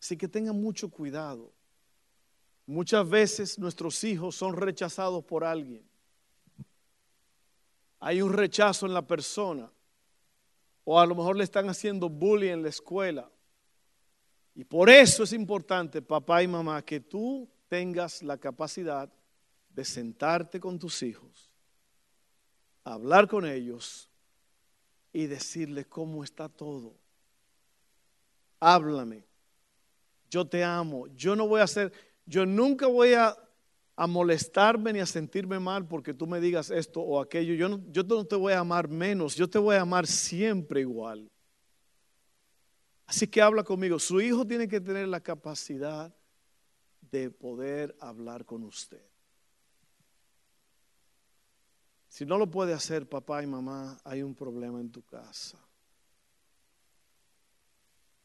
Así 0.00 0.16
que 0.16 0.26
tengan 0.26 0.60
mucho 0.60 0.90
cuidado. 0.90 1.52
Muchas 2.66 3.08
veces 3.08 3.58
nuestros 3.58 4.02
hijos 4.04 4.36
son 4.36 4.56
rechazados 4.56 5.24
por 5.24 5.44
alguien. 5.44 5.84
Hay 7.98 8.22
un 8.22 8.32
rechazo 8.32 8.86
en 8.86 8.94
la 8.94 9.06
persona. 9.06 9.70
O 10.84 10.98
a 10.98 11.06
lo 11.06 11.14
mejor 11.14 11.36
le 11.36 11.44
están 11.44 11.68
haciendo 11.68 12.08
bullying 12.08 12.52
en 12.52 12.62
la 12.62 12.68
escuela. 12.70 13.30
Y 14.54 14.64
por 14.64 14.90
eso 14.90 15.22
es 15.22 15.32
importante, 15.32 16.02
papá 16.02 16.42
y 16.42 16.48
mamá, 16.48 16.82
que 16.82 17.00
tú 17.00 17.48
tengas 17.68 18.22
la 18.22 18.36
capacidad 18.36 19.12
de 19.68 19.84
sentarte 19.84 20.58
con 20.58 20.78
tus 20.78 21.02
hijos, 21.02 21.50
hablar 22.82 23.28
con 23.28 23.46
ellos 23.46 24.10
y 25.12 25.26
decirle 25.26 25.84
cómo 25.84 26.24
está 26.24 26.48
todo. 26.48 26.94
Háblame. 28.58 29.24
Yo 30.28 30.46
te 30.46 30.62
amo. 30.62 31.06
Yo 31.08 31.34
no 31.34 31.46
voy 31.46 31.60
a 31.60 31.64
hacer, 31.64 31.92
yo 32.30 32.46
nunca 32.46 32.86
voy 32.86 33.14
a, 33.14 33.36
a 33.96 34.06
molestarme 34.06 34.92
ni 34.92 35.00
a 35.00 35.06
sentirme 35.06 35.58
mal 35.58 35.88
porque 35.88 36.14
tú 36.14 36.28
me 36.28 36.40
digas 36.40 36.70
esto 36.70 37.00
o 37.00 37.20
aquello. 37.20 37.54
Yo 37.54 37.68
no, 37.68 37.80
yo 37.90 38.04
no 38.04 38.24
te 38.24 38.36
voy 38.36 38.52
a 38.52 38.60
amar 38.60 38.86
menos, 38.86 39.34
yo 39.34 39.50
te 39.50 39.58
voy 39.58 39.74
a 39.74 39.80
amar 39.80 40.06
siempre 40.06 40.82
igual. 40.82 41.28
Así 43.04 43.26
que 43.26 43.42
habla 43.42 43.64
conmigo. 43.64 43.98
Su 43.98 44.20
hijo 44.20 44.46
tiene 44.46 44.68
que 44.68 44.80
tener 44.80 45.08
la 45.08 45.18
capacidad 45.18 46.14
de 47.10 47.30
poder 47.30 47.96
hablar 47.98 48.44
con 48.44 48.62
usted. 48.62 49.04
Si 52.08 52.24
no 52.24 52.38
lo 52.38 52.48
puede 52.48 52.74
hacer 52.74 53.08
papá 53.08 53.42
y 53.42 53.48
mamá, 53.48 54.00
hay 54.04 54.22
un 54.22 54.36
problema 54.36 54.80
en 54.80 54.92
tu 54.92 55.02
casa. 55.02 55.58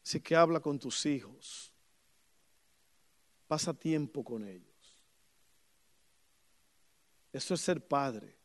Así 0.04 0.20
que 0.20 0.36
habla 0.36 0.60
con 0.60 0.78
tus 0.78 1.04
hijos. 1.06 1.75
Pasa 3.46 3.72
tiempo 3.72 4.24
con 4.24 4.46
ellos. 4.46 4.66
Eso 7.32 7.54
es 7.54 7.60
ser 7.60 7.86
padre. 7.86 8.36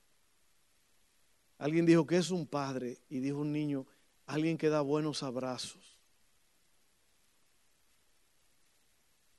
Alguien 1.58 1.86
dijo 1.86 2.05
que 2.05 2.17
es 2.17 2.31
un 2.31 2.46
padre 2.46 3.00
y 3.10 3.20
dijo 3.20 3.38
un 3.38 3.51
niño, 3.51 3.86
alguien 4.25 4.58
que 4.58 4.70
da 4.70 4.81
buenos 4.81 5.24
abrazos. 5.24 5.98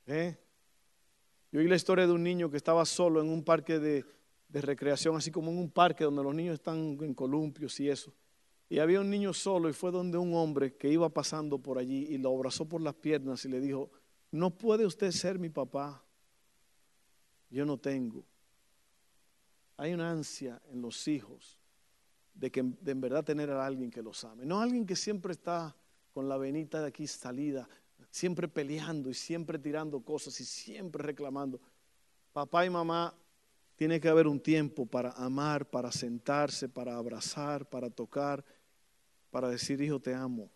¿Eh? 0.07 0.37
Yo 1.51 1.61
oí 1.61 1.69
la 1.69 1.77
historia 1.77 2.07
de 2.07 2.13
un 2.13 2.23
niño 2.23 2.51
que 2.51 2.57
estaba 2.57 2.85
solo 2.85 3.21
en 3.21 3.29
un 3.29 3.45
parque 3.45 3.79
de, 3.79 4.05
de 4.49 4.61
recreación, 4.61 5.17
así 5.17 5.31
como 5.31 5.51
en 5.51 5.59
un 5.59 5.71
parque 5.71 6.05
donde 6.05 6.23
los 6.23 6.35
niños 6.35 6.55
están 6.55 6.99
en 7.01 7.15
columpios 7.15 7.79
y 7.81 7.89
eso. 7.89 8.13
Y 8.69 8.79
había 8.79 9.01
un 9.01 9.11
niño 9.11 9.35
solo 9.35 9.69
y 9.69 9.73
fue 9.73 9.91
donde 9.91 10.17
un 10.17 10.35
hombre 10.35 10.77
que 10.77 10.89
iba 10.89 11.09
pasando 11.11 11.59
por 11.59 11.77
allí 11.77 12.07
y 12.09 12.19
lo 12.19 12.35
abrazó 12.35 12.67
por 12.67 12.81
las 12.81 12.95
piernas 12.95 13.45
y 13.45 13.49
le 13.49 13.61
dijo, 13.61 13.91
no 14.33 14.51
puede 14.51 14.87
usted 14.87 15.11
ser 15.11 15.39
mi 15.39 15.51
papá, 15.51 16.03
yo 17.51 17.65
no 17.67 17.79
tengo. 17.79 18.25
Hay 19.77 19.93
una 19.93 20.11
ansia 20.11 20.61
en 20.71 20.81
los 20.81 21.07
hijos 21.07 21.59
de 22.35 22.51
que 22.51 22.63
de 22.63 22.93
en 22.93 23.01
verdad 23.01 23.25
tener 23.25 23.51
a 23.51 23.65
alguien 23.65 23.91
que 23.91 24.03
los 24.03 24.25
ame, 24.25 24.47
no 24.47 24.61
alguien 24.61 24.87
que 24.87 24.97
siempre 24.97 25.33
está 25.33 25.77
con 26.15 26.29
la 26.29 26.39
venita 26.39 26.81
de 26.81 26.89
aquí 26.89 27.07
salida, 27.07 27.69
siempre 28.11 28.49
peleando 28.49 29.11
y 29.11 29.15
siempre 29.15 29.59
tirando 29.59 30.01
cosas 30.01 30.41
y 30.41 30.45
siempre 30.47 31.03
reclamando. 31.03 31.61
Papá 32.33 32.65
y 32.65 32.71
mamá 32.71 33.15
tiene 33.77 34.01
que 34.01 34.09
haber 34.09 34.27
un 34.27 34.41
tiempo 34.41 34.87
para 34.87 35.11
amar, 35.13 35.69
para 35.69 35.93
sentarse, 35.93 36.71
para 36.71 36.97
abrazar, 36.97 37.69
para 37.69 37.91
tocar, 37.91 38.43
para 39.31 39.49
decir, 39.49 39.81
hijo, 39.83 40.01
te 40.01 40.15
amo. 40.15 40.51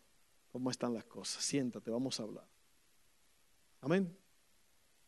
¿Cómo 0.51 0.71
están 0.71 0.95
las 0.95 1.05
cosas? 1.05 1.45
Siéntate, 1.45 1.91
vamos 1.91 2.19
a 2.21 2.23
hablar. 2.23 2.56
Amén. 3.81 4.17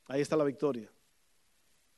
Ahí 0.07 0.21
está 0.21 0.37
la 0.37 0.45
victoria. 0.45 0.91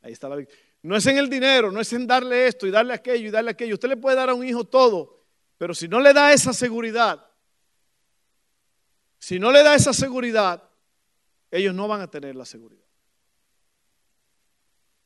Ahí 0.03 0.13
está 0.13 0.29
la 0.29 0.37
victoria. 0.37 0.63
no 0.83 0.97
es 0.97 1.07
en 1.07 1.19
el 1.19 1.29
dinero, 1.29 1.71
no 1.71 1.81
es 1.81 1.93
en 1.93 2.07
darle 2.07 2.47
esto 2.47 2.67
y 2.67 2.71
darle 2.71 2.95
aquello 2.95 3.29
y 3.29 3.31
darle 3.31 3.51
aquello. 3.51 3.75
Usted 3.75 3.89
le 3.89 3.97
puede 3.97 4.17
dar 4.17 4.31
a 4.31 4.35
un 4.35 4.47
hijo 4.47 4.65
todo, 4.65 5.25
pero 5.59 5.75
si 5.75 5.89
no 5.89 6.01
le 6.01 6.13
da 6.13 6.33
esa 6.33 6.53
seguridad, 6.53 7.27
si 9.19 9.39
no 9.39 9.53
le 9.53 9.63
da 9.63 9.75
esa 9.75 9.93
seguridad, 9.93 10.63
ellos 11.51 11.75
no 11.75 11.87
van 11.87 12.01
a 12.01 12.11
tener 12.11 12.35
la 12.35 12.45
seguridad. 12.45 12.85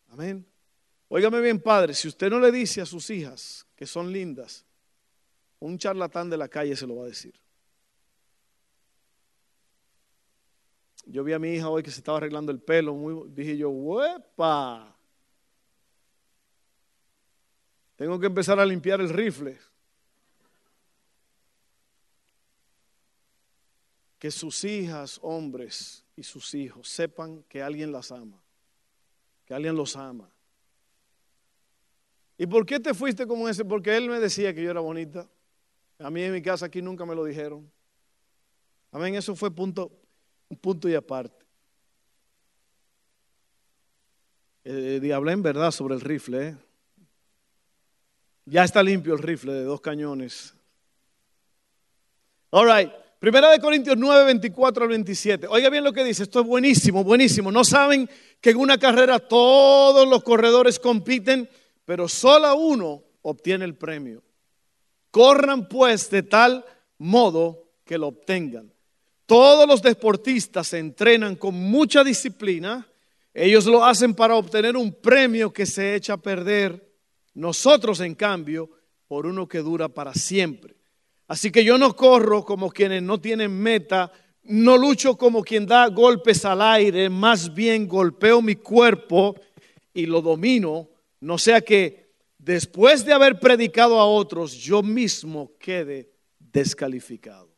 Amén. 0.09 0.47
Óigame 1.09 1.41
bien, 1.41 1.61
padre, 1.61 1.95
si 1.95 2.09
usted 2.09 2.31
no 2.31 2.39
le 2.39 2.53
dice 2.53 2.81
a 2.81 2.87
sus 2.87 3.11
hijas 3.11 3.67
que 3.75 3.87
son 3.87 4.13
lindas, 4.13 4.65
un 5.59 5.79
charlatán 5.79 6.31
de 6.31 6.37
la 6.37 6.49
calle 6.49 6.77
se 6.77 6.87
lo 6.87 6.97
va 6.97 7.05
a 7.05 7.09
decir. 7.09 7.35
Yo 11.07 11.23
vi 11.23 11.33
a 11.33 11.39
mi 11.39 11.55
hija 11.55 11.69
hoy 11.69 11.83
que 11.83 11.91
se 11.91 12.01
estaba 12.01 12.19
arreglando 12.19 12.51
el 12.51 12.61
pelo, 12.61 13.27
dije 13.29 13.57
yo, 13.57 13.71
¡huepa! 13.71 14.95
Tengo 17.97 18.19
que 18.19 18.27
empezar 18.27 18.59
a 18.59 18.67
limpiar 18.67 19.01
el 19.01 19.11
rifle. 19.11 19.59
Que 24.19 24.31
sus 24.31 24.65
hijas, 24.65 25.19
hombres 25.23 26.05
y 26.17 26.23
sus 26.23 26.55
hijos 26.55 26.89
sepan 26.89 27.43
que 27.45 27.63
alguien 27.63 27.93
las 27.93 28.11
ama, 28.11 28.43
que 29.45 29.55
alguien 29.55 29.77
los 29.77 29.97
ama. 29.97 30.31
¿Y 32.37 32.47
por 32.47 32.67
qué 32.67 32.81
te 32.81 32.95
fuiste 32.95 33.27
como 33.27 33.49
ese? 33.49 33.65
Porque 33.65 33.97
él 33.97 34.09
me 34.09 34.19
decía 34.19 34.55
que 34.55 34.63
yo 34.63 34.71
era 34.71 34.81
bonita. 34.81 35.29
A 35.99 36.11
mí 36.11 36.23
en 36.23 36.33
mi 36.33 36.43
casa 36.43 36.67
aquí 36.67 36.83
nunca 36.83 37.05
me 37.05 37.15
lo 37.15 37.25
dijeron. 37.25 37.71
Amén, 38.91 39.15
eso 39.15 39.37
fue 39.37 39.51
punto, 39.51 39.93
un 40.55 40.61
punto 40.61 40.89
y 40.89 40.95
aparte. 40.95 41.45
Eh, 44.63 45.01
diablo 45.03 45.31
en 45.31 45.43
verdad 45.43 45.73
sobre 45.73 45.95
el 45.95 46.01
rifle. 46.01 46.49
¿eh? 46.49 46.57
Ya 48.47 48.63
está 48.63 48.83
limpio 48.83 49.15
el 49.15 49.23
rifle 49.23 49.53
de 49.53 49.65
dos 49.65 49.81
cañones. 49.81 50.55
All 52.51 52.71
right. 52.73 52.91
Primera 53.19 53.51
de 53.51 53.59
Corintios 53.59 53.97
9, 53.97 54.27
24 54.27 54.85
al 54.85 54.89
27. 54.91 55.47
Oiga 55.49 55.71
bien 55.71 55.83
lo 55.83 55.93
que 55.93 56.05
dice. 56.05 56.23
Esto 56.23 56.41
es 56.41 56.47
buenísimo, 56.47 57.03
buenísimo. 57.03 57.51
No 57.51 57.65
saben 57.65 58.09
que 58.41 58.51
en 58.51 58.59
una 58.59 58.79
carrera 58.79 59.19
todos 59.19 60.07
los 60.07 60.23
corredores 60.23 60.79
compiten, 60.79 61.49
pero 61.85 62.07
solo 62.07 62.55
uno 62.55 63.03
obtiene 63.23 63.65
el 63.65 63.75
premio. 63.75 64.23
Corran 65.11 65.69
pues 65.69 66.11
de 66.11 66.23
tal 66.23 66.65
modo 66.99 67.71
que 67.85 67.99
lo 67.99 68.09
obtengan. 68.09 68.74
Todos 69.27 69.67
los 69.67 69.81
deportistas 69.81 70.69
se 70.69 70.79
entrenan 70.79 71.37
con 71.37 71.55
mucha 71.55 72.05
disciplina. 72.05 72.87
Ellos 73.33 73.67
lo 73.67 73.85
hacen 73.85 74.15
para 74.15 74.37
obtener 74.37 74.77
un 74.77 74.93
premio 74.93 75.53
que 75.53 75.67
se 75.67 75.95
echa 75.95 76.15
a 76.15 76.19
perder. 76.19 76.93
Nosotros, 77.35 78.01
en 78.01 78.15
cambio, 78.15 78.71
por 79.09 79.27
uno 79.27 79.49
que 79.49 79.59
dura 79.59 79.89
para 79.89 80.13
siempre. 80.15 80.75
Así 81.27 81.51
que 81.51 81.65
yo 81.65 81.79
no 81.79 81.97
corro 81.97 82.45
como 82.45 82.71
quienes 82.71 83.03
no 83.03 83.19
tienen 83.19 83.51
meta, 83.51 84.13
no 84.43 84.77
lucho 84.77 85.17
como 85.17 85.43
quien 85.43 85.67
da 85.67 85.89
golpes 85.89 86.45
al 86.45 86.61
aire, 86.61 87.09
más 87.09 87.53
bien 87.55 87.89
golpeo 87.89 88.43
mi 88.43 88.57
cuerpo 88.57 89.35
y 89.95 90.05
lo 90.05 90.21
domino, 90.21 90.91
no 91.21 91.39
sea 91.39 91.63
que 91.63 92.13
después 92.37 93.07
de 93.07 93.15
haber 93.15 93.41
predicado 93.41 93.99
a 93.99 94.07
otros, 94.07 94.53
yo 94.53 94.83
mismo 94.83 95.53
quede 95.59 96.11
descalificado. 96.39 97.54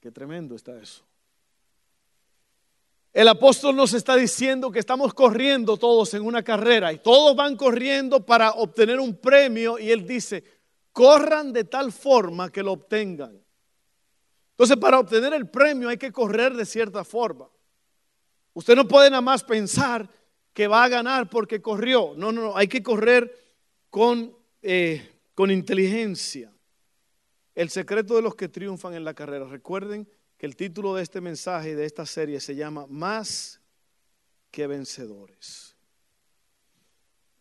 Qué 0.00 0.10
tremendo 0.10 0.56
está 0.56 0.80
eso. 0.80 1.04
El 3.12 3.28
apóstol 3.28 3.74
nos 3.74 3.92
está 3.92 4.14
diciendo 4.16 4.70
que 4.70 4.78
estamos 4.78 5.12
corriendo 5.12 5.76
todos 5.76 6.14
en 6.14 6.22
una 6.22 6.42
carrera 6.42 6.92
y 6.92 6.98
todos 6.98 7.34
van 7.34 7.56
corriendo 7.56 8.24
para 8.24 8.52
obtener 8.52 9.00
un 9.00 9.16
premio 9.16 9.78
y 9.78 9.90
él 9.90 10.06
dice, 10.06 10.44
corran 10.92 11.52
de 11.52 11.64
tal 11.64 11.92
forma 11.92 12.50
que 12.50 12.62
lo 12.62 12.72
obtengan. 12.72 13.40
Entonces, 14.52 14.76
para 14.76 15.00
obtener 15.00 15.34
el 15.34 15.48
premio 15.48 15.88
hay 15.88 15.96
que 15.96 16.12
correr 16.12 16.54
de 16.54 16.64
cierta 16.64 17.02
forma. 17.02 17.48
Usted 18.52 18.76
no 18.76 18.86
puede 18.86 19.10
nada 19.10 19.22
más 19.22 19.42
pensar 19.42 20.08
que 20.52 20.68
va 20.68 20.84
a 20.84 20.88
ganar 20.88 21.28
porque 21.28 21.60
corrió. 21.60 22.12
No, 22.16 22.30
no, 22.30 22.42
no, 22.42 22.56
hay 22.56 22.68
que 22.68 22.82
correr 22.82 23.34
con, 23.88 24.36
eh, 24.62 25.16
con 25.34 25.50
inteligencia. 25.50 26.52
El 27.60 27.68
secreto 27.68 28.16
de 28.16 28.22
los 28.22 28.36
que 28.36 28.48
triunfan 28.48 28.94
en 28.94 29.04
la 29.04 29.12
carrera. 29.12 29.44
Recuerden 29.44 30.08
que 30.38 30.46
el 30.46 30.56
título 30.56 30.94
de 30.94 31.02
este 31.02 31.20
mensaje, 31.20 31.76
de 31.76 31.84
esta 31.84 32.06
serie, 32.06 32.40
se 32.40 32.54
llama 32.54 32.86
Más 32.88 33.60
que 34.50 34.66
vencedores. 34.66 35.76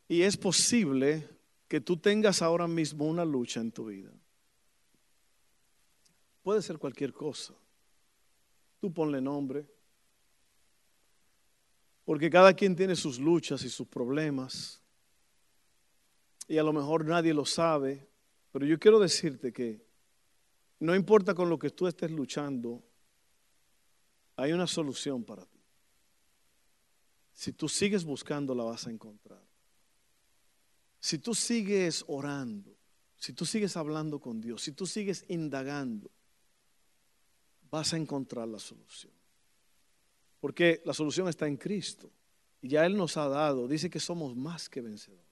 Y 0.10 0.24
es 0.24 0.36
posible 0.36 1.26
que 1.70 1.80
tú 1.80 1.96
tengas 1.96 2.42
ahora 2.42 2.68
mismo 2.68 3.06
una 3.06 3.24
lucha 3.24 3.62
en 3.62 3.72
tu 3.72 3.86
vida. 3.86 4.12
Puede 6.44 6.64
ser 6.64 6.80
cualquier 6.80 7.14
cosa. 7.14 7.54
Tú 8.82 8.92
ponle 8.92 9.22
nombre. 9.22 9.66
Porque 12.04 12.30
cada 12.30 12.54
quien 12.54 12.76
tiene 12.76 12.98
sus 12.98 13.20
luchas 13.20 13.64
y 13.64 13.70
sus 13.70 13.88
problemas. 13.88 14.82
Y 16.46 16.58
a 16.58 16.64
lo 16.64 16.74
mejor 16.74 17.06
nadie 17.06 17.34
lo 17.34 17.46
sabe. 17.46 18.06
Pero 18.52 18.66
yo 18.66 18.78
quiero 18.78 19.00
decirte 19.00 19.54
que 19.54 19.88
no 20.80 20.96
importa 20.96 21.34
con 21.34 21.50
lo 21.50 21.60
que 21.60 21.70
tú 21.70 21.88
estés 21.88 22.12
luchando, 22.12 22.84
hay 24.36 24.54
una 24.54 24.68
solución 24.68 25.24
para 25.24 25.46
ti. 25.46 25.60
Si 27.34 27.54
tú 27.54 27.68
sigues 27.70 28.04
buscando, 28.04 28.56
la 28.56 28.64
vas 28.64 28.88
a 28.88 28.92
encontrar. 28.92 29.42
Si 31.00 31.20
tú 31.20 31.34
sigues 31.34 32.04
orando, 32.08 32.76
si 33.18 33.34
tú 33.34 33.46
sigues 33.46 33.76
hablando 33.78 34.20
con 34.20 34.40
Dios, 34.40 34.62
si 34.62 34.72
tú 34.72 34.86
sigues 34.86 35.26
indagando, 35.28 36.10
vas 37.70 37.94
a 37.94 37.98
encontrar 37.98 38.48
la 38.48 38.60
solución. 38.60 39.14
Porque 40.40 40.82
la 40.86 40.94
solución 40.94 41.28
está 41.28 41.48
en 41.48 41.58
Cristo. 41.58 42.12
Y 42.62 42.70
ya 42.70 42.86
Él 42.86 42.96
nos 42.96 43.18
ha 43.18 43.28
dado, 43.28 43.68
dice 43.68 43.90
que 43.90 44.00
somos 44.00 44.36
más 44.36 44.70
que 44.70 44.82
vencedores. 44.82 45.29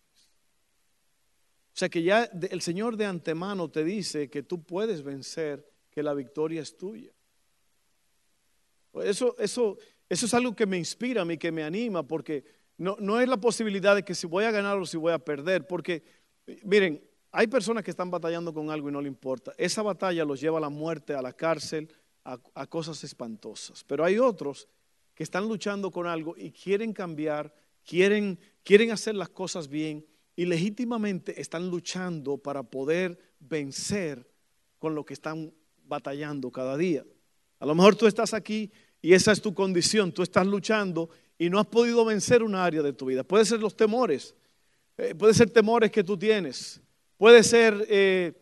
O 1.78 1.80
sea 1.80 1.90
que 1.90 2.02
ya 2.02 2.24
el 2.50 2.62
Señor 2.62 2.98
de 2.98 3.06
antemano 3.06 3.70
te 3.70 3.84
dice 3.84 4.32
que 4.32 4.42
tú 4.42 4.64
puedes 4.64 5.04
vencer, 5.04 5.64
que 5.92 6.02
la 6.02 6.16
victoria 6.16 6.60
es 6.60 6.76
tuya. 6.76 7.12
Eso, 9.04 9.36
eso, 9.38 9.78
eso 10.10 10.26
es 10.26 10.34
algo 10.34 10.56
que 10.56 10.66
me 10.66 10.80
inspira 10.80 11.22
a 11.22 11.26
mí, 11.26 11.38
que 11.38 11.52
me 11.52 11.64
anima, 11.64 12.02
porque 12.02 12.44
no, 12.80 12.98
no 13.00 13.20
es 13.20 13.30
la 13.30 13.38
posibilidad 13.38 13.94
de 13.94 14.02
que 14.02 14.16
si 14.16 14.26
voy 14.26 14.46
a 14.46 14.50
ganar 14.50 14.76
o 14.80 14.88
si 14.88 14.98
voy 14.98 15.14
a 15.14 15.20
perder, 15.20 15.68
porque 15.68 16.04
miren, 16.64 17.00
hay 17.32 17.46
personas 17.46 17.84
que 17.84 17.92
están 17.92 18.10
batallando 18.10 18.52
con 18.52 18.72
algo 18.72 18.90
y 18.90 18.92
no 18.92 19.00
le 19.00 19.08
importa. 19.08 19.54
Esa 19.56 19.84
batalla 19.84 20.26
los 20.26 20.42
lleva 20.42 20.58
a 20.58 20.62
la 20.62 20.70
muerte, 20.70 21.14
a 21.14 21.22
la 21.22 21.34
cárcel, 21.34 21.94
a, 22.24 22.40
a 22.56 22.66
cosas 22.66 23.04
espantosas. 23.04 23.84
Pero 23.84 24.04
hay 24.04 24.18
otros 24.18 24.68
que 25.14 25.22
están 25.22 25.48
luchando 25.48 25.92
con 25.92 26.08
algo 26.08 26.34
y 26.36 26.50
quieren 26.50 26.92
cambiar, 26.92 27.54
quieren, 27.86 28.40
quieren 28.64 28.90
hacer 28.90 29.14
las 29.14 29.30
cosas 29.30 29.68
bien 29.68 30.04
y 30.38 30.46
legítimamente 30.46 31.42
están 31.42 31.68
luchando 31.68 32.38
para 32.38 32.62
poder 32.62 33.18
vencer 33.40 34.26
con 34.78 34.94
lo 34.94 35.04
que 35.04 35.16
están 35.16 35.52
batallando 35.84 36.52
cada 36.52 36.78
día. 36.78 37.04
A 37.60 37.66
lo 37.66 37.74
mejor 37.74 37.96
tú 37.96 38.06
estás 38.06 38.36
aquí 38.36 38.72
y 39.02 39.14
esa 39.14 39.32
es 39.32 39.42
tu 39.42 39.56
condición, 39.56 40.12
tú 40.12 40.22
estás 40.22 40.46
luchando 40.46 41.10
y 41.40 41.50
no 41.50 41.60
has 41.60 41.66
podido 41.66 42.06
vencer 42.06 42.44
una 42.44 42.64
área 42.64 42.84
de 42.84 42.94
tu 42.94 43.08
vida. 43.08 43.24
Puede 43.24 43.46
ser 43.46 43.60
los 43.60 43.76
temores, 43.76 44.36
eh, 45.00 45.16
puede 45.16 45.34
ser 45.34 45.50
temores 45.50 45.90
que 45.90 46.04
tú 46.04 46.16
tienes, 46.16 46.80
puede 47.18 47.42
ser 47.42 47.88
eh, 47.90 48.34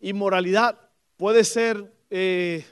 inmoralidad, 0.00 0.78
puede 1.16 1.44
ser 1.44 1.94
eh, 2.10 2.62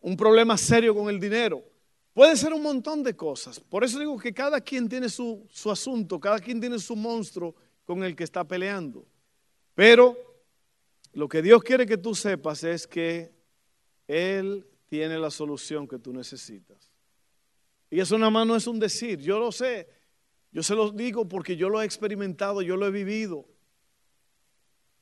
un 0.00 0.16
problema 0.16 0.56
serio 0.56 0.94
con 0.94 1.10
el 1.10 1.20
dinero, 1.20 1.62
Puede 2.12 2.36
ser 2.36 2.52
un 2.52 2.62
montón 2.62 3.02
de 3.02 3.14
cosas. 3.14 3.60
Por 3.60 3.84
eso 3.84 3.98
digo 3.98 4.18
que 4.18 4.32
cada 4.32 4.60
quien 4.60 4.88
tiene 4.88 5.08
su, 5.08 5.46
asunto, 5.70 6.18
cada 6.18 6.38
quien 6.38 6.60
tiene 6.60 6.78
su 6.78 6.96
monstruo 6.96 7.54
con 7.84 8.02
el 8.02 8.16
que 8.16 8.24
está 8.24 8.44
peleando. 8.44 9.06
Pero 9.74 10.16
lo 11.12 11.28
que 11.28 11.40
Dios 11.40 11.62
quiere 11.62 11.86
que 11.86 11.96
tú 11.96 12.14
sepas 12.14 12.64
es 12.64 12.86
que 12.86 13.32
Él 14.08 14.66
tiene 14.88 15.18
la 15.18 15.30
solución 15.30 15.86
que 15.86 15.98
tú 15.98 16.12
necesitas. 16.12 16.90
Y 17.90 18.00
eso 18.00 18.18
nada 18.18 18.30
más 18.30 18.46
no 18.46 18.56
es 18.56 18.66
un 18.66 18.78
decir, 18.78 19.20
yo 19.20 19.38
lo 19.38 19.52
sé. 19.52 19.88
Yo 20.52 20.64
se 20.64 20.74
lo 20.74 20.90
digo 20.90 21.28
porque 21.28 21.56
yo 21.56 21.68
lo 21.68 21.80
he 21.80 21.84
experimentado, 21.84 22.60
yo 22.60 22.76
lo 22.76 22.86
he 22.86 22.90
vivido. 22.90 23.46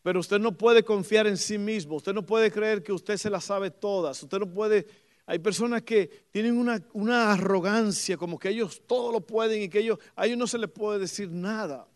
Pero 0.03 0.21
usted 0.21 0.38
no 0.38 0.57
puede 0.57 0.85
confiar 0.85 1.27
en 1.27 1.38
sí 1.38 1.59
mismo, 1.59 1.97
usted 1.97 2.12
no 2.12 2.25
puede 2.25 2.51
creer 2.51 2.83
que 2.83 2.92
usted 2.92 3.16
se 3.16 3.31
las 3.31 3.44
sabe 3.44 3.71
todas, 3.71 4.23
usted 4.23 4.38
no 4.38 4.49
puede 4.49 4.87
hay 5.30 5.40
personas 5.40 5.82
que 5.82 6.06
tienen 6.30 6.56
una, 6.56 7.32
arrogancia, 7.32 8.16
como 8.16 8.38
que 8.38 8.48
ellos 8.48 8.80
todo 8.86 9.12
lo 9.12 9.20
pueden 9.20 9.60
y 9.60 9.68
que 9.68 9.80
ellos, 9.80 9.98
a 10.16 10.24
ellos 10.24 10.38
no 10.38 10.46
se 10.46 10.56
les 10.56 10.70
puede 10.70 10.98
decir 10.98 11.30
nada. 11.30 11.86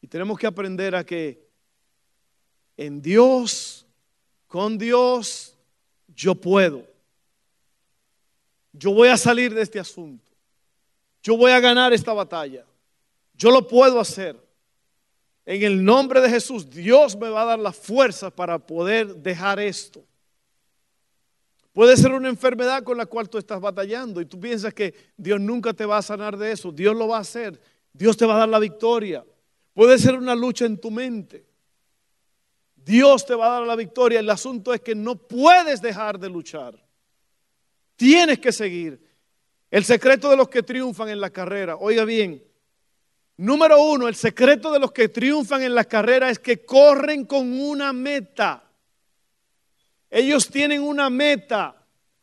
Y 0.00 0.06
tenemos 0.06 0.38
que 0.38 0.46
aprender 0.46 0.94
a 0.94 1.02
que 1.02 1.44
en 2.76 3.02
Dios, 3.02 3.84
con 4.46 4.78
Dios, 4.78 5.58
yo 6.14 6.36
puedo. 6.36 6.86
yo 8.72 8.92
voy 8.92 9.08
a 9.08 9.16
salir 9.16 9.52
de 9.52 9.62
este 9.62 9.80
asunto. 9.80 10.30
Yo 11.20 11.36
voy 11.36 11.50
a 11.50 11.58
ganar 11.58 11.92
esta 11.92 12.12
batalla. 12.12 12.64
Yo 13.34 13.50
lo 13.50 13.66
puedo 13.66 13.98
hacer. 13.98 14.40
En 15.44 15.64
el 15.64 15.84
nombre 15.84 16.20
de 16.20 16.30
Jesús, 16.30 16.70
Dios 16.70 17.16
me 17.16 17.28
va 17.28 17.42
a 17.42 17.46
dar 17.46 17.58
la 17.58 17.72
fuerza 17.72 18.30
para 18.30 18.56
poder 18.56 19.16
dejar 19.16 19.58
esto. 19.58 20.04
Puede 21.72 21.96
ser 21.96 22.12
una 22.12 22.28
enfermedad 22.28 22.82
con 22.82 22.96
la 22.96 23.06
cual 23.06 23.28
tú 23.28 23.38
estás 23.38 23.60
batallando 23.60 24.20
y 24.20 24.26
tú 24.26 24.40
piensas 24.40 24.74
que 24.74 24.92
Dios 25.16 25.40
nunca 25.40 25.72
te 25.72 25.86
va 25.86 25.98
a 25.98 26.02
sanar 26.02 26.36
de 26.36 26.52
eso. 26.52 26.72
Dios 26.72 26.96
lo 26.96 27.08
va 27.08 27.18
a 27.18 27.20
hacer. 27.20 27.60
Dios 27.92 28.16
te 28.16 28.26
va 28.26 28.34
a 28.34 28.38
dar 28.38 28.48
la 28.48 28.58
victoria. 28.58 29.24
Puede 29.72 29.98
ser 29.98 30.16
una 30.16 30.34
lucha 30.34 30.66
en 30.66 30.78
tu 30.78 30.90
mente. 30.90 31.46
Dios 32.74 33.24
te 33.24 33.34
va 33.34 33.46
a 33.46 33.60
dar 33.60 33.66
la 33.66 33.76
victoria. 33.76 34.18
El 34.20 34.30
asunto 34.30 34.74
es 34.74 34.80
que 34.80 34.94
no 34.94 35.14
puedes 35.14 35.80
dejar 35.80 36.18
de 36.18 36.28
luchar. 36.28 36.74
Tienes 37.94 38.38
que 38.40 38.50
seguir. 38.50 39.00
El 39.70 39.84
secreto 39.84 40.28
de 40.28 40.36
los 40.36 40.48
que 40.48 40.62
triunfan 40.62 41.08
en 41.10 41.20
la 41.20 41.30
carrera. 41.30 41.76
Oiga 41.76 42.04
bien, 42.04 42.42
número 43.36 43.80
uno, 43.80 44.08
el 44.08 44.16
secreto 44.16 44.72
de 44.72 44.80
los 44.80 44.90
que 44.90 45.08
triunfan 45.08 45.62
en 45.62 45.74
la 45.74 45.84
carrera 45.84 46.30
es 46.30 46.40
que 46.40 46.64
corren 46.64 47.24
con 47.24 47.52
una 47.52 47.92
meta. 47.92 48.69
Ellos 50.10 50.48
tienen 50.48 50.82
una 50.82 51.08
meta. 51.08 51.76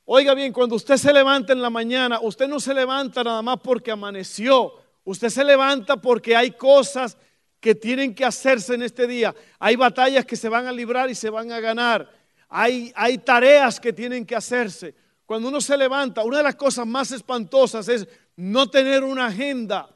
Oiga 0.05 0.33
bien, 0.33 0.51
cuando 0.51 0.75
usted 0.75 0.97
se 0.97 1.13
levanta 1.13 1.53
en 1.53 1.61
la 1.61 1.69
mañana, 1.69 2.19
usted 2.21 2.47
no 2.47 2.59
se 2.59 2.73
levanta 2.73 3.23
nada 3.23 3.41
más 3.41 3.59
porque 3.63 3.91
amaneció. 3.91 4.73
Usted 5.05 5.29
se 5.29 5.43
levanta 5.43 5.97
porque 5.97 6.35
hay 6.35 6.51
cosas 6.51 7.17
que 7.59 7.73
tienen 7.73 8.13
que 8.13 8.25
hacerse 8.25 8.75
en 8.75 8.83
este 8.83 9.07
día. 9.07 9.33
Hay 9.59 9.75
batallas 9.75 10.25
que 10.25 10.35
se 10.35 10.49
van 10.49 10.67
a 10.67 10.71
librar 10.71 11.09
y 11.09 11.15
se 11.15 11.29
van 11.29 11.51
a 11.51 11.59
ganar. 11.59 12.11
Hay, 12.49 12.91
hay 12.95 13.17
tareas 13.17 13.79
que 13.79 13.93
tienen 13.93 14.25
que 14.25 14.35
hacerse. 14.35 14.93
Cuando 15.25 15.49
uno 15.49 15.59
se 15.59 15.77
levanta, 15.77 16.23
una 16.23 16.37
de 16.37 16.43
las 16.43 16.55
cosas 16.55 16.85
más 16.85 17.11
espantosas 17.11 17.87
es 17.89 18.07
no 18.35 18.69
tener 18.69 19.03
una 19.03 19.27
agenda. 19.27 19.89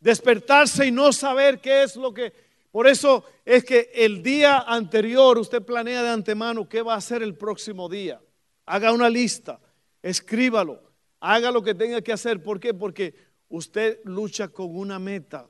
Despertarse 0.00 0.86
y 0.86 0.90
no 0.90 1.12
saber 1.12 1.60
qué 1.60 1.82
es 1.82 1.96
lo 1.96 2.12
que... 2.12 2.32
Por 2.70 2.86
eso 2.86 3.24
es 3.48 3.64
que 3.64 3.90
el 3.94 4.22
día 4.22 4.58
anterior 4.58 5.38
usted 5.38 5.62
planea 5.62 6.02
de 6.02 6.10
antemano 6.10 6.68
qué 6.68 6.82
va 6.82 6.92
a 6.92 6.98
hacer 6.98 7.22
el 7.22 7.34
próximo 7.34 7.88
día. 7.88 8.20
Haga 8.66 8.92
una 8.92 9.08
lista, 9.08 9.58
escríbalo, 10.02 10.82
haga 11.18 11.50
lo 11.50 11.62
que 11.62 11.74
tenga 11.74 12.02
que 12.02 12.12
hacer. 12.12 12.42
¿Por 12.42 12.60
qué? 12.60 12.74
Porque 12.74 13.14
usted 13.48 14.00
lucha 14.04 14.48
con 14.48 14.76
una 14.76 14.98
meta. 14.98 15.48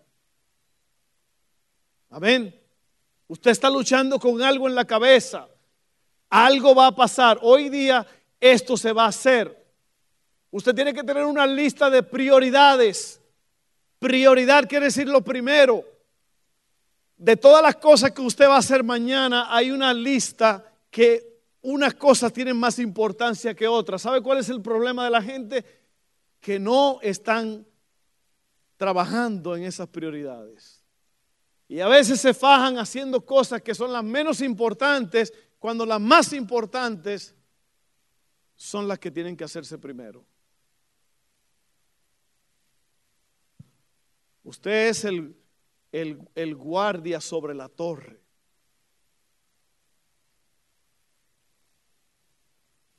Amén. 2.09 2.55
Usted 3.27 3.51
está 3.51 3.69
luchando 3.69 4.21
con 4.21 4.41
algo 4.43 4.69
en 4.69 4.77
la 4.77 4.85
cabeza. 4.85 5.49
Algo 6.31 6.77
va 6.77 6.87
a 6.87 6.95
pasar. 6.95 7.41
Hoy 7.43 7.69
día 7.69 8.07
esto 8.39 8.77
se 8.77 8.93
va 8.93 9.07
a 9.07 9.09
hacer. 9.09 9.67
Usted 10.53 10.73
tiene 10.73 10.95
que 10.95 11.03
tener 11.03 11.25
una 11.25 11.49
lista 11.49 11.91
de 11.91 12.05
prioridades. 12.05 13.21
Prioridad 13.99 14.69
quiere 14.69 14.85
decir 14.85 15.09
lo 15.09 15.21
primero. 15.21 15.98
De 17.19 17.37
todas 17.37 17.63
las 17.63 17.77
cosas 17.77 18.13
que 18.13 18.23
usted 18.23 18.47
va 18.49 18.55
a 18.55 18.61
hacer 18.61 18.85
mañana, 18.85 19.55
hay 19.55 19.73
una 19.73 19.93
lista 19.93 20.73
que 20.89 21.43
unas 21.63 21.95
cosas 21.95 22.33
tienen 22.33 22.57
más 22.57 22.79
importancia 22.79 23.55
que 23.55 23.67
otras. 23.67 24.03
¿Sabe 24.03 24.23
cuál 24.23 24.39
es 24.39 24.49
el 24.49 24.63
problema 24.63 25.05
de 25.05 25.11
la 25.11 25.21
gente? 25.21 25.65
Que 26.41 26.61
no 26.61 27.01
están 27.03 27.67
trabajando 28.77 29.57
en 29.57 29.65
esas 29.65 29.89
prioridades. 29.89 30.85
Y 31.67 31.81
a 31.81 31.89
veces 31.89 32.21
se 32.21 32.33
fajan 32.33 32.79
haciendo 32.79 33.27
cosas 33.27 33.61
que 33.61 33.75
son 33.75 33.93
las 33.93 34.05
menos 34.05 34.41
importantes 34.41 35.35
cuando 35.59 35.85
las 35.85 36.01
más 36.01 36.33
importantes 36.33 37.35
son 38.55 38.87
las 38.87 38.99
que 39.01 39.11
tienen 39.11 39.37
que 39.37 39.45
hacerse 39.45 39.77
primero. 39.77 40.25
Usted 44.45 44.89
es 44.89 45.05
el, 45.05 45.37
el, 45.93 46.55
guardia 46.55 47.21
sobre 47.21 47.55
la 47.55 47.69
torre. 47.69 48.21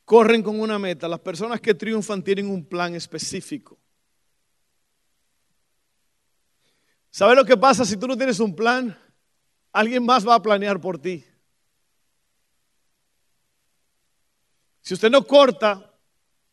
Corren 0.05 0.41
con 0.41 0.59
una 0.59 0.79
meta. 0.79 1.07
Las 1.07 1.19
personas 1.19 1.61
que 1.61 1.73
triunfan 1.73 2.23
tienen 2.23 2.49
un 2.49 2.65
plan 2.65 2.95
específico. 2.95 3.77
¿Sabe 7.11 7.35
lo 7.35 7.45
que 7.45 7.57
pasa 7.57 7.85
si 7.85 7.97
tú 7.97 8.07
no 8.07 8.17
tienes 8.17 8.39
un 8.39 8.55
plan? 8.55 8.97
Alguien 9.71 10.03
más 10.03 10.27
va 10.27 10.35
a 10.35 10.41
planear 10.41 10.79
por 10.79 10.99
ti. 10.99 11.23
Si 14.81 14.95
usted 14.95 15.11
no 15.11 15.25
corta 15.25 15.93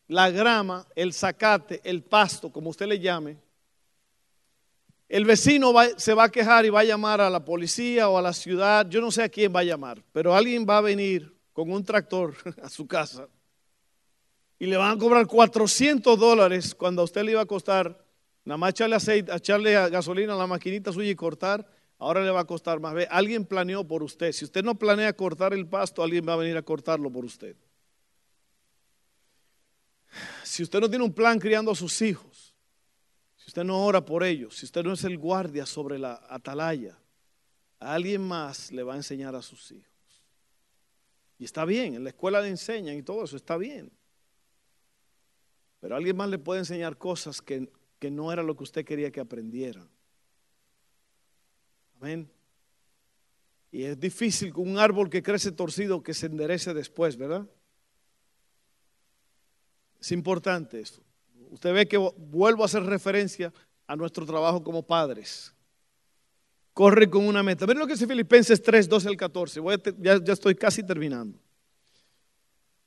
la 0.09 0.31
grama, 0.31 0.87
el 0.95 1.15
zacate, 1.15 1.81
el 1.83 2.05
pasto, 2.05 2.53
como 2.53 2.71
usted 2.71 2.87
le 2.87 3.01
llame, 3.01 3.39
el 5.09 5.25
vecino 5.25 5.73
se 5.97 6.15
va 6.15 6.25
a 6.25 6.31
quejar 6.31 6.67
y 6.67 6.71
va 6.71 6.81
a 6.81 6.85
llamar 6.85 7.21
a 7.21 7.31
la 7.31 7.45
policía 7.45 8.09
o 8.09 8.19
a 8.19 8.23
la 8.23 8.33
ciudad, 8.33 8.89
yo 8.89 9.01
no 9.01 9.11
sé 9.11 9.23
a 9.23 9.29
quién 9.29 9.55
va 9.55 9.61
a 9.61 9.65
llamar, 9.65 10.03
pero 10.13 10.35
alguien 10.35 10.67
va 10.69 10.79
a 10.79 10.83
venir 10.83 11.35
con 11.53 11.71
un 11.71 11.85
tractor 11.85 12.35
a 12.63 12.69
su 12.69 12.87
casa 12.87 13.29
y 14.59 14.67
le 14.67 14.77
van 14.77 14.97
a 14.97 14.99
cobrar 14.99 15.27
400 15.27 16.19
dólares 16.19 16.75
cuando 16.75 17.03
a 17.03 17.05
usted 17.05 17.23
le 17.23 17.33
iba 17.33 17.41
a 17.43 17.47
costar 17.47 18.07
Nada 18.47 18.59
más 18.59 18.71
echarle 18.71 18.95
aceite, 18.95 19.35
echarle 19.35 19.73
gasolina 19.91 20.35
a 20.35 20.37
la 20.37 20.47
maquinita 20.47 20.93
suya 20.93 21.11
y 21.11 21.17
cortar, 21.17 21.69
ahora 21.99 22.23
le 22.23 22.31
va 22.31 22.41
a 22.41 22.45
costar 22.45 22.79
más. 22.79 22.95
Alguien 23.11 23.45
planeó 23.45 23.85
por 23.85 24.05
usted. 24.05 24.31
Si 24.31 24.45
usted 24.45 24.63
no 24.63 24.77
planea 24.77 25.13
cortar 25.15 25.53
el 25.53 25.67
pasto, 25.67 26.01
alguien 26.01 26.25
va 26.27 26.35
a 26.35 26.37
venir 26.37 26.57
a 26.57 26.63
cortarlo 26.63 27.11
por 27.11 27.25
usted. 27.25 27.57
Si 30.45 30.63
usted 30.63 30.81
no 30.81 30.89
tiene 30.89 31.05
un 31.05 31.13
plan 31.13 31.41
criando 31.41 31.73
a 31.73 31.75
sus 31.75 32.01
hijos, 32.03 32.36
usted 33.57 33.65
no 33.65 33.87
ora 33.87 34.05
por 34.05 34.23
ellos, 34.23 34.57
si 34.57 34.67
usted 34.67 34.85
no 34.85 34.93
es 34.93 35.05
el 35.05 35.17
guardia 35.17 35.65
sobre 35.65 35.99
la 35.99 36.23
atalaya, 36.29 36.99
alguien 37.79 38.21
más 38.21 38.71
le 38.71 38.83
va 38.83 38.93
a 38.93 38.97
enseñar 38.97 39.35
a 39.35 39.41
sus 39.41 39.73
hijos. 39.73 40.23
Y 41.39 41.45
está 41.45 41.65
bien, 41.65 41.95
en 41.95 42.05
la 42.05 42.11
escuela 42.11 42.43
le 42.43 42.49
enseñan 42.49 42.97
y 42.97 43.03
todo 43.03 43.25
eso, 43.25 43.37
está 43.37 43.57
bien. 43.57 43.91
Pero 45.81 45.97
alguien 45.97 46.17
más 46.17 46.29
le 46.29 46.39
puede 46.39 46.61
enseñar 46.61 46.99
cosas 46.99 47.41
que 47.41 47.71
que 47.99 48.11
no 48.11 48.33
era 48.33 48.43
lo 48.43 48.57
que 48.57 48.65
usted 48.65 48.85
quería 48.85 49.11
que 49.11 49.21
aprendiera. 49.21 49.87
Amén. 52.01 52.31
Y 53.73 53.85
es 53.85 53.99
difícil 53.99 54.53
con 54.53 54.69
un 54.69 54.79
árbol 54.79 55.11
que 55.11 55.23
crece 55.23 55.53
torcido 55.53 56.03
que 56.03 56.15
se 56.15 56.27
enderece 56.27 56.75
después, 56.75 57.17
¿verdad? 57.17 57.49
Es 60.01 60.13
importante 60.13 60.81
esto. 60.81 61.06
Usted 61.57 61.73
ve 61.73 61.89
que 61.89 61.97
vuelvo 61.97 62.63
a 62.63 62.67
hacer 62.67 62.83
referencia 62.83 63.51
a 63.87 63.97
nuestro 63.97 64.27
trabajo 64.27 64.63
como 64.63 64.83
padres. 64.83 65.55
Corre 66.75 67.09
con 67.09 67.27
una 67.27 67.43
meta. 67.43 67.67
Miren 67.67 67.81
lo 67.81 67.87
que 67.87 67.95
dice 67.95 68.07
Filipenses 68.07 68.63
3, 68.63 68.87
12 68.87 69.09
al 69.09 69.17
14. 69.17 69.63
ya, 69.97 70.23
ya 70.23 70.33
estoy 70.35 70.55
casi 70.55 70.83
terminando. 70.83 71.39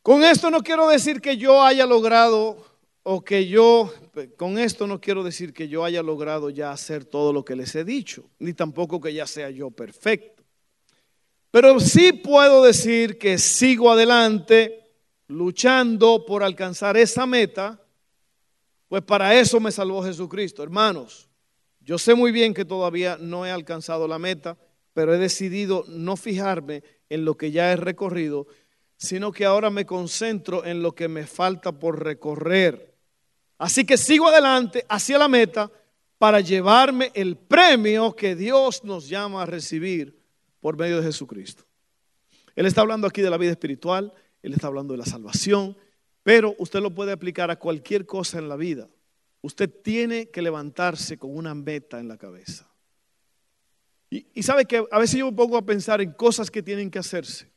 Con 0.04 0.24
esto 0.24 0.52
no 0.52 0.62
quiero 0.62 0.88
decir 0.88 1.20
que 1.20 1.36
yo 1.36 1.64
haya 1.64 1.88
logrado 1.88 2.64
o 3.02 3.24
que 3.24 3.48
yo, 3.48 3.92
con 4.38 4.60
esto 4.60 4.86
no 4.86 5.02
quiero 5.02 5.24
decir 5.24 5.52
que 5.52 5.68
yo 5.68 5.84
haya 5.84 6.04
logrado 6.04 6.52
ya 6.52 6.72
hacer 6.72 7.06
todo 7.06 7.34
lo 7.34 7.44
que 7.44 7.56
les 7.56 7.74
he 7.74 7.84
dicho, 7.84 8.30
ni 8.38 8.54
tampoco 8.54 9.02
que 9.02 9.12
ya 9.12 9.26
sea 9.26 9.50
yo 9.50 9.72
perfecto. 9.72 10.44
Pero 11.50 11.80
sí 11.80 12.14
puedo 12.14 12.64
decir 12.64 13.18
que 13.18 13.40
sigo 13.40 13.92
adelante 13.92 14.92
luchando 15.28 16.24
por 16.24 16.44
alcanzar 16.44 16.98
esa 16.98 17.26
meta, 17.26 17.84
pues 18.90 19.04
para 19.04 19.40
eso 19.40 19.60
me 19.60 19.72
salvó 19.72 20.04
Jesucristo. 20.04 20.64
Hermanos, 20.64 21.30
yo 21.80 21.98
sé 21.98 22.16
muy 22.16 22.32
bien 22.32 22.54
que 22.54 22.66
todavía 22.66 23.18
no 23.20 23.46
he 23.46 23.52
alcanzado 23.52 24.08
la 24.08 24.20
meta, 24.20 24.58
pero 24.94 25.14
he 25.14 25.18
decidido 25.18 25.86
no 25.88 26.18
fijarme 26.18 26.84
en 27.08 27.24
lo 27.24 27.38
que 27.38 27.52
ya 27.52 27.72
he 27.72 27.76
recorrido, 27.76 28.48
sino 28.98 29.32
que 29.32 29.46
ahora 29.46 29.70
me 29.70 29.86
concentro 29.86 30.66
en 30.66 30.82
lo 30.82 30.94
que 30.94 31.08
me 31.08 31.26
falta 31.26 31.72
por 31.72 32.04
recorrer. 32.04 32.96
Así 33.60 33.86
que 33.86 33.98
sigo 33.98 34.28
adelante 34.28 34.86
hacia 34.90 35.18
la 35.20 35.28
meta 35.28 35.72
para 36.18 36.42
llevarme 36.42 37.12
el 37.14 37.38
premio 37.38 38.16
que 38.16 38.36
Dios 38.36 38.84
nos 38.84 39.08
llama 39.08 39.44
a 39.44 39.46
recibir 39.46 40.20
por 40.60 40.78
medio 40.78 40.98
de 40.98 41.04
Jesucristo. 41.04 41.64
Él 42.56 42.66
está 42.66 42.82
hablando 42.82 43.08
aquí 43.08 43.22
de 43.22 43.30
la 43.30 43.38
vida 43.38 43.52
espiritual, 43.52 44.14
él 44.42 44.54
está 44.54 44.68
hablando 44.68 44.94
de 44.94 44.98
la 44.98 45.06
salvación, 45.06 45.78
pero 46.30 46.54
usted 46.60 46.80
lo 46.80 46.94
puede 46.94 47.12
aplicar 47.12 47.50
a 47.50 47.58
cualquier 47.58 48.06
cosa 48.06 48.38
en 48.38 48.48
la 48.50 48.56
vida. 48.56 48.88
Usted 49.42 49.68
tiene 49.68 50.30
que 50.30 50.44
levantarse 50.44 51.18
con 51.18 51.36
una 51.36 51.56
meta 51.56 52.00
en 52.00 52.08
la 52.08 52.20
cabeza. 52.20 52.70
Y, 54.12 54.44
sabe 54.44 54.66
que 54.66 54.86
a 54.92 55.00
veces 55.00 55.18
yo 55.18 55.26
me 55.26 55.36
pongo 55.36 55.58
a 55.58 55.66
pensar 55.66 56.02
en 56.02 56.12
cosas 56.12 56.52
que 56.52 56.62
tienen 56.62 56.92
que 56.92 57.00
hacerse. 57.00 57.52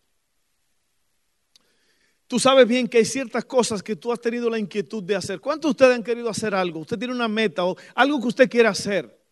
Tú 2.26 2.38
sabes 2.38 2.66
bien 2.66 2.88
que 2.88 2.96
hay 2.96 3.04
ciertas 3.04 3.44
cosas 3.44 3.82
que 3.82 3.94
tú 3.94 4.10
has 4.10 4.22
tenido 4.22 4.48
la 4.48 4.58
inquietud 4.58 5.02
de 5.02 5.16
hacer. 5.16 5.38
¿Cuántos 5.38 5.68
de 5.68 5.72
ustedes 5.72 5.94
han 5.94 6.02
querido 6.02 6.30
hacer 6.30 6.54
algo? 6.54 6.80
Usted 6.80 6.98
tiene 6.98 7.12
una 7.12 7.28
meta 7.28 7.66
o 7.66 7.76
algo 7.94 8.22
que 8.22 8.28
usted 8.28 8.48
quiere 8.48 8.70
hacer. 8.70 9.22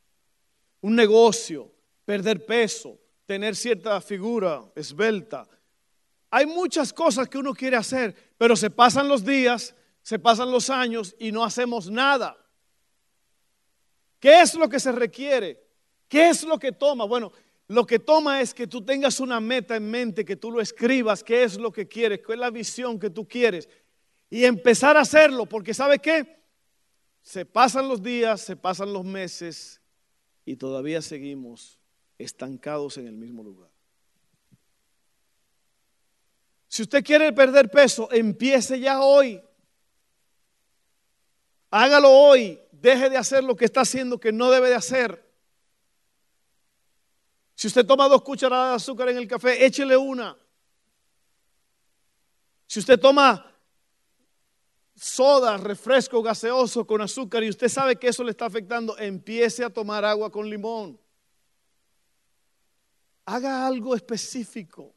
Un 0.83 0.95
negocio, 0.95 1.73
perder 2.05 2.45
peso, 2.45 3.01
tener 3.25 3.57
cierta 3.57 3.99
figura 4.03 4.71
esbelta. 4.77 5.49
Hay 6.31 6.47
muchas 6.47 6.93
cosas 6.93 7.29
que 7.29 7.39
uno 7.39 7.53
quiere 7.53 7.77
hacer, 7.77 8.15
pero 8.39 8.55
se 8.55 8.71
pasan 8.71 9.09
los 9.09 9.25
días, 9.25 9.75
se 10.03 10.19
pasan 10.19 10.51
los 10.51 10.71
años 10.71 11.15
y 11.19 11.33
no 11.33 11.45
hacemos 11.45 11.91
nada. 11.91 12.37
¿Qué 14.21 14.41
es 14.41 14.55
lo 14.55 14.69
que 14.69 14.79
se 14.79 14.93
requiere? 14.93 15.67
¿Qué 16.09 16.29
es 16.29 16.45
lo 16.45 16.59
que 16.59 16.73
toma? 16.73 17.05
Bueno, 17.05 17.33
lo 17.69 17.87
que 17.87 17.99
toma 17.99 18.41
es 18.41 18.53
que 18.53 18.67
tú 18.67 18.85
tengas 18.85 19.19
una 19.19 19.41
meta 19.41 19.77
en 19.77 19.91
mente, 19.91 20.25
que 20.25 20.37
tú 20.37 20.51
lo 20.51 20.61
escribas, 20.61 21.25
qué 21.25 21.43
es 21.43 21.59
lo 21.59 21.73
que 21.73 21.89
quieres, 21.89 22.21
cuál 22.25 22.39
es 22.39 22.41
la 22.41 22.51
visión 22.51 22.99
que 22.99 23.11
tú 23.11 23.27
quieres. 23.27 23.69
Y 24.29 24.45
empezar 24.45 24.97
a 24.97 25.01
hacerlo, 25.01 25.47
porque 25.47 25.73
¿sabe 25.73 25.99
qué? 25.99 26.41
Se 27.23 27.45
pasan 27.45 27.89
los 27.89 28.03
días, 28.03 28.41
se 28.41 28.57
pasan 28.57 28.93
los 28.93 29.05
meses 29.05 29.81
y 30.45 30.57
todavía 30.57 31.01
seguimos 31.03 31.79
estancados 32.19 32.99
en 32.99 33.07
el 33.07 33.17
mismo 33.17 33.43
lugar. 33.43 33.70
Si 36.71 36.83
usted 36.83 37.05
quiere 37.05 37.33
perder 37.33 37.69
peso, 37.69 38.09
empiece 38.13 38.79
ya 38.79 39.01
hoy. 39.01 39.43
Hágalo 41.69 42.09
hoy. 42.09 42.61
Deje 42.71 43.11
de 43.11 43.17
hacer 43.17 43.43
lo 43.43 43.57
que 43.57 43.65
está 43.65 43.81
haciendo 43.81 44.21
que 44.21 44.31
no 44.31 44.53
debe 44.53 44.69
de 44.69 44.77
hacer. 44.77 45.29
Si 47.57 47.67
usted 47.67 47.85
toma 47.85 48.09
dos 48.09 48.23
cucharadas 48.23 48.71
de 48.71 48.77
azúcar 48.77 49.09
en 49.09 49.17
el 49.17 49.27
café, 49.27 49.67
échele 49.67 49.97
una. 49.97 50.39
Si 52.69 52.79
usted 52.79 53.01
toma 53.01 53.53
soda, 54.95 55.57
refresco 55.57 56.23
gaseoso 56.23 56.87
con 56.87 57.01
azúcar 57.01 57.43
y 57.43 57.49
usted 57.49 57.69
sabe 57.69 57.97
que 57.97 58.07
eso 58.07 58.23
le 58.23 58.31
está 58.31 58.47
afectando, 58.47 58.97
empiece 58.97 59.65
a 59.65 59.71
tomar 59.71 60.05
agua 60.05 60.31
con 60.31 60.49
limón. 60.49 61.01
Haga 63.25 63.67
algo 63.67 63.97
específico. 63.97 64.95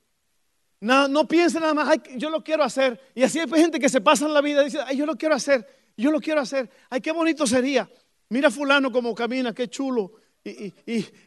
No, 0.84 1.08
no 1.08 1.26
piense 1.26 1.62
nada 1.62 1.74
más, 1.74 1.98
yo 2.18 2.30
lo 2.30 2.44
quiero 2.44 2.62
hacer. 2.62 3.00
Y 3.16 3.24
así 3.24 3.40
hay 3.40 3.48
gente 3.48 3.80
que 3.80 3.88
se 3.88 4.02
pasa 4.02 4.26
en 4.26 4.34
la 4.34 4.42
vida 4.42 4.62
y 4.62 4.66
dice, 4.66 4.80
ay, 4.86 4.98
yo 4.98 5.06
lo 5.06 5.16
quiero 5.16 5.34
hacer, 5.34 5.66
yo 5.96 6.12
lo 6.12 6.20
quiero 6.20 6.42
hacer. 6.42 6.70
Ay, 6.90 7.00
qué 7.00 7.14
bonito 7.14 7.48
sería. 7.48 7.90
Mira 8.28 8.52
fulano 8.52 8.92
como 8.92 9.16
camina, 9.16 9.54
qué 9.54 9.70
chulo. 9.70 10.12
Y, 10.44 10.74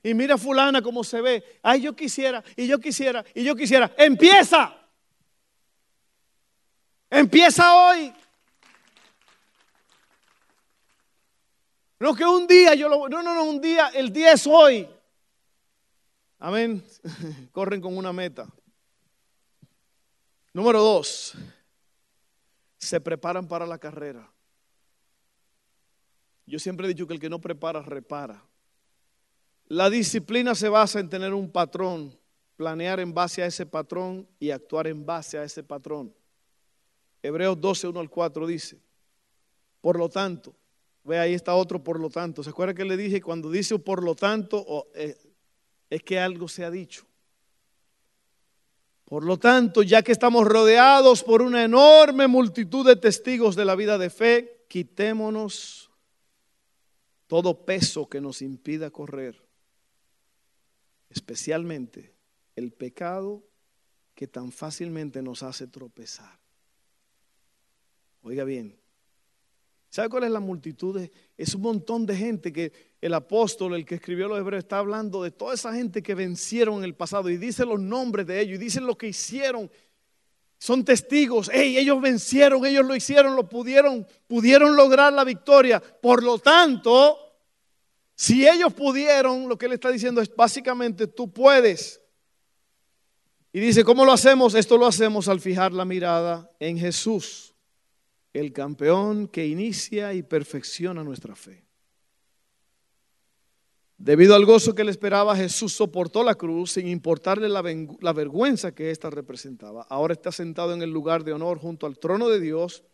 y, 0.03 0.13
mira 0.13 0.37
fulana 0.37 0.83
como 0.83 1.03
se 1.03 1.23
ve. 1.23 1.43
Ay, 1.63 1.81
yo 1.81 1.97
quisiera, 1.97 2.45
y 2.55 2.67
yo 2.67 2.79
quisiera, 2.79 3.25
y 3.33 3.45
yo 3.45 3.57
quisiera. 3.57 3.91
Empieza. 3.97 4.77
Empieza 7.09 7.75
hoy. 7.77 8.13
No 11.99 12.15
que 12.15 12.27
un 12.27 12.47
día 12.47 12.75
yo 12.75 12.91
lo... 12.91 13.09
No, 13.09 13.23
no, 13.23 13.35
no, 13.35 13.45
un 13.45 13.59
día, 13.63 13.89
el 13.95 14.13
día 14.13 14.33
es 14.33 14.47
hoy. 14.47 14.87
Amén. 16.41 16.85
Corren 17.53 17.81
con 17.81 17.97
una 17.97 18.13
meta. 18.13 18.47
Número 20.57 20.81
dos, 20.81 21.35
se 22.79 22.99
preparan 22.99 23.47
para 23.47 23.67
la 23.67 23.77
carrera. 23.77 24.27
Yo 26.47 26.59
siempre 26.59 26.87
he 26.87 26.89
dicho 26.89 27.07
que 27.07 27.13
el 27.13 27.21
que 27.21 27.29
no 27.29 27.43
prepara, 27.43 27.83
repara. 27.83 28.43
La 29.67 29.91
disciplina 29.91 30.55
se 30.55 30.71
basa 30.71 30.99
en 30.99 31.11
tener 31.11 31.35
un 31.35 31.53
patrón, 31.53 32.19
planear 32.57 33.01
en 33.01 33.13
base 33.13 33.43
a 33.43 33.47
ese 33.47 33.67
patrón 33.67 34.27
y 34.39 34.51
actuar 34.51 34.87
en 34.87 35.05
base 35.05 35.37
a 35.37 35.45
ese 35.45 35.63
patrón. 35.63 36.15
Hebreos 37.23 37.61
12, 37.61 37.89
1 37.89 38.01
al 38.01 38.09
4 38.09 38.47
dice, 38.47 38.81
por 39.83 39.99
lo 39.99 40.09
tanto, 40.09 40.57
ve 41.05 41.19
ahí 41.19 41.35
está 41.35 41.55
otro 41.55 41.85
por 41.85 42.01
lo 42.01 42.09
tanto. 42.09 42.43
¿Se 42.43 42.49
acuerda 42.49 42.73
que 42.73 42.87
le 42.87 42.97
dije 42.97 43.21
cuando 43.21 43.51
dice 43.51 43.79
por 43.79 44.03
lo 44.03 44.15
tanto 44.15 44.87
eh, 44.95 45.19
es 45.91 46.03
que 46.03 46.19
algo 46.19 46.49
se 46.49 46.65
ha 46.65 46.71
dicho? 46.71 47.07
Por 49.07 49.25
lo 49.25 49.39
tanto, 49.39 49.85
ya 49.85 50.03
que 50.03 50.11
estamos 50.11 50.45
rodeados 50.47 51.23
por 51.23 51.41
una 51.41 51.63
enorme 51.63 52.27
multitud 52.27 52.85
de 52.85 52.97
testigos 52.97 53.55
de 53.55 53.65
la 53.65 53.77
vida 53.77 53.99
de 53.99 54.11
fe, 54.11 54.65
quitémonos 54.69 55.93
todo 57.29 57.65
peso 57.65 58.09
que 58.09 58.21
nos 58.21 58.43
impida 58.43 58.91
correr, 58.91 59.47
especialmente 61.09 62.17
el 62.57 62.73
pecado 62.73 63.45
que 64.17 64.27
tan 64.27 64.51
fácilmente 64.51 65.23
nos 65.23 65.45
hace 65.45 65.69
tropezar. 65.69 66.41
Oiga 68.23 68.43
bien, 68.43 68.77
¿sabe 69.97 70.11
cuál 70.11 70.25
es 70.25 70.31
la 70.31 70.41
multitud? 70.41 71.01
Es 71.39 71.55
un 71.55 71.63
montón 71.63 72.05
de 72.05 72.15
gente 72.15 72.53
que 72.53 72.71
el 73.01 73.15
apóstol, 73.15 73.75
el 73.75 73.87
que 73.87 73.95
escribió 73.95 74.29
los 74.29 74.39
hebreos, 74.39 74.63
está 74.63 74.77
hablando 74.77 75.23
de 75.23 75.31
toda 75.31 75.55
esa 75.55 75.73
gente 75.73 76.03
que 76.03 76.15
vencieron 76.15 76.77
en 76.77 76.85
el 76.85 76.95
pasado 76.95 77.31
y 77.31 77.39
dice 77.39 77.65
los 77.65 77.81
nombres 77.81 78.27
de 78.27 78.39
ellos 78.39 78.57
y 78.57 78.65
dice 78.65 78.83
lo 78.83 78.99
que 78.99 79.09
hicieron. 79.09 79.71
Son 80.59 80.85
testigos, 80.85 81.51
hey, 81.51 81.79
ellos 81.79 81.99
vencieron, 81.99 82.67
ellos 82.67 82.85
lo 82.85 82.95
hicieron, 82.95 83.37
lo 83.37 83.49
pudieron, 83.49 84.07
pudieron 84.27 84.77
lograr 84.77 85.15
la 85.15 85.25
victoria. 85.25 85.81
Por 85.81 86.23
lo 86.23 86.39
tanto, 86.41 87.17
si 88.15 88.47
ellos 88.47 88.75
pudieron, 88.75 89.49
lo 89.49 89.57
que 89.57 89.65
él 89.65 89.73
está 89.73 89.91
diciendo 89.91 90.21
es 90.21 90.31
básicamente 90.37 91.07
tú 91.07 91.33
puedes. 91.33 92.03
Y 93.51 93.61
dice, 93.61 93.83
¿cómo 93.83 94.05
lo 94.05 94.13
hacemos? 94.13 94.55
Esto 94.55 94.77
lo 94.77 94.87
hacemos 94.87 95.27
al 95.29 95.41
fijar 95.41 95.73
la 95.73 95.87
mirada 95.87 96.51
en 96.61 96.79
Jesús, 96.79 97.55
el 98.39 98.53
campeón 98.53 99.29
que 99.29 99.47
inicia 99.47 100.15
y 100.15 100.23
perfecciona 100.23 101.03
nuestra 101.03 101.35
fe. 101.35 101.65
Debido 103.99 104.35
al 104.35 104.45
gozo 104.45 104.75
que 104.75 104.85
le 104.85 104.91
esperaba, 104.91 105.35
Jesús 105.35 105.73
soportó 105.73 106.23
la 106.23 106.35
cruz 106.35 106.73
sin 106.73 106.87
importarle 106.87 107.49
la, 107.49 107.63
la 108.01 108.13
vergüenza 108.13 108.75
que 108.75 108.91
ésta 108.91 109.09
representaba. 109.09 109.87
Ahora 109.89 110.13
está 110.13 110.31
sentado 110.31 110.75
en 110.75 110.83
el 110.83 110.91
lugar 110.91 111.25
de 111.25 111.33
honor 111.33 111.59
junto 111.59 111.87
al 111.87 111.99
trono 111.99 112.29
de 112.29 112.39
Dios. 112.39 112.85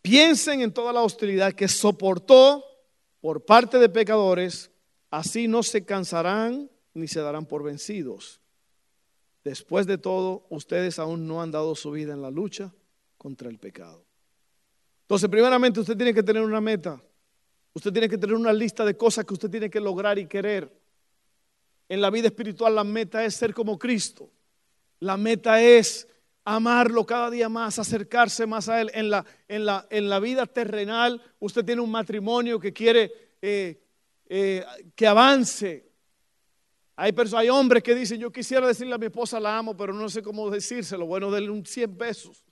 Piensen 0.00 0.60
en 0.60 0.72
toda 0.72 0.92
la 0.92 1.02
hostilidad 1.02 1.52
que 1.52 1.66
soportó 1.66 2.64
por 3.20 3.44
parte 3.44 3.78
de 3.78 3.88
pecadores, 3.88 4.70
así 5.10 5.48
no 5.48 5.64
se 5.64 5.84
cansarán 5.84 6.70
ni 6.94 7.08
se 7.08 7.20
darán 7.20 7.46
por 7.46 7.64
vencidos. 7.64 8.40
Después 9.42 9.86
de 9.86 9.98
todo, 9.98 10.46
ustedes 10.50 11.00
aún 11.00 11.26
no 11.26 11.42
han 11.42 11.50
dado 11.50 11.74
su 11.74 11.90
vida 11.90 12.12
en 12.12 12.22
la 12.22 12.30
lucha 12.30 12.72
contra 13.16 13.48
el 13.48 13.58
pecado. 13.58 14.07
Entonces, 15.08 15.30
primeramente 15.30 15.80
usted 15.80 15.96
tiene 15.96 16.12
que 16.12 16.22
tener 16.22 16.42
una 16.42 16.60
meta. 16.60 17.02
Usted 17.72 17.90
tiene 17.90 18.10
que 18.10 18.18
tener 18.18 18.36
una 18.36 18.52
lista 18.52 18.84
de 18.84 18.94
cosas 18.94 19.24
que 19.24 19.32
usted 19.32 19.48
tiene 19.48 19.70
que 19.70 19.80
lograr 19.80 20.18
y 20.18 20.26
querer. 20.26 20.70
En 21.88 22.02
la 22.02 22.10
vida 22.10 22.26
espiritual 22.26 22.74
la 22.74 22.84
meta 22.84 23.24
es 23.24 23.34
ser 23.34 23.54
como 23.54 23.78
Cristo. 23.78 24.30
La 25.00 25.16
meta 25.16 25.62
es 25.62 26.06
amarlo 26.44 27.06
cada 27.06 27.30
día 27.30 27.48
más, 27.48 27.78
acercarse 27.78 28.46
más 28.46 28.68
a 28.68 28.82
Él. 28.82 28.90
En 28.92 29.08
la, 29.08 29.24
en 29.48 29.64
la, 29.64 29.86
en 29.88 30.10
la 30.10 30.20
vida 30.20 30.44
terrenal 30.44 31.22
usted 31.38 31.64
tiene 31.64 31.80
un 31.80 31.90
matrimonio 31.90 32.60
que 32.60 32.74
quiere 32.74 33.10
eh, 33.40 33.80
eh, 34.26 34.62
que 34.94 35.06
avance. 35.06 35.90
Hay, 36.96 37.14
hay 37.34 37.48
hombres 37.48 37.82
que 37.82 37.94
dicen, 37.94 38.20
yo 38.20 38.30
quisiera 38.30 38.66
decirle 38.66 38.94
a 38.94 38.98
mi 38.98 39.06
esposa 39.06 39.40
la 39.40 39.56
amo, 39.56 39.74
pero 39.74 39.94
no 39.94 40.10
sé 40.10 40.20
cómo 40.20 40.50
decírselo. 40.50 41.06
Bueno, 41.06 41.30
denle 41.30 41.48
un 41.48 41.64
100 41.64 41.96
pesos. 41.96 42.44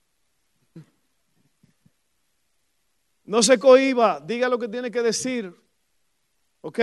No 3.27 3.43
se 3.43 3.59
cohiba, 3.59 4.21
diga 4.21 4.49
lo 4.49 4.59
que 4.59 4.69
tiene 4.69 4.91
que 4.91 5.03
decir. 5.03 5.55
¿Ok? 6.61 6.81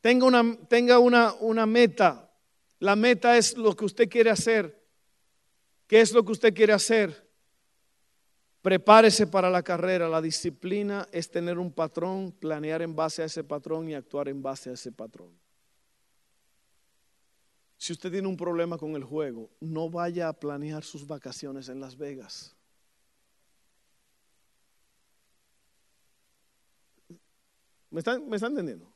Tenga 0.00 0.26
una, 0.26 0.56
tenga 0.68 0.98
una, 0.98 1.34
una 1.40 1.66
meta. 1.66 2.32
La 2.78 2.96
meta 2.96 3.36
es 3.36 3.56
lo 3.56 3.74
que 3.76 3.84
usted 3.84 4.08
quiere 4.08 4.30
hacer. 4.30 4.80
¿Qué 5.86 6.00
es 6.00 6.12
lo 6.12 6.24
que 6.24 6.32
usted 6.32 6.54
quiere 6.54 6.72
hacer? 6.72 7.28
Prepárese 8.62 9.26
para 9.26 9.50
la 9.50 9.62
carrera. 9.62 10.08
La 10.08 10.22
disciplina 10.22 11.08
es 11.10 11.30
tener 11.30 11.58
un 11.58 11.72
patrón, 11.72 12.32
planear 12.32 12.82
en 12.82 12.94
base 12.94 13.22
a 13.22 13.26
ese 13.26 13.42
patrón 13.42 13.88
y 13.88 13.94
actuar 13.94 14.28
en 14.28 14.40
base 14.40 14.70
a 14.70 14.74
ese 14.74 14.92
patrón. 14.92 15.30
Si 17.76 17.92
usted 17.92 18.12
tiene 18.12 18.28
un 18.28 18.36
problema 18.36 18.78
con 18.78 18.94
el 18.94 19.02
juego, 19.02 19.50
no 19.58 19.90
vaya 19.90 20.28
a 20.28 20.32
planear 20.34 20.84
sus 20.84 21.06
vacaciones 21.06 21.68
en 21.68 21.80
Las 21.80 21.96
Vegas. 21.96 22.54
¿Me 27.90 28.00
están, 28.00 28.28
¿Me 28.28 28.36
están 28.36 28.52
entendiendo? 28.52 28.92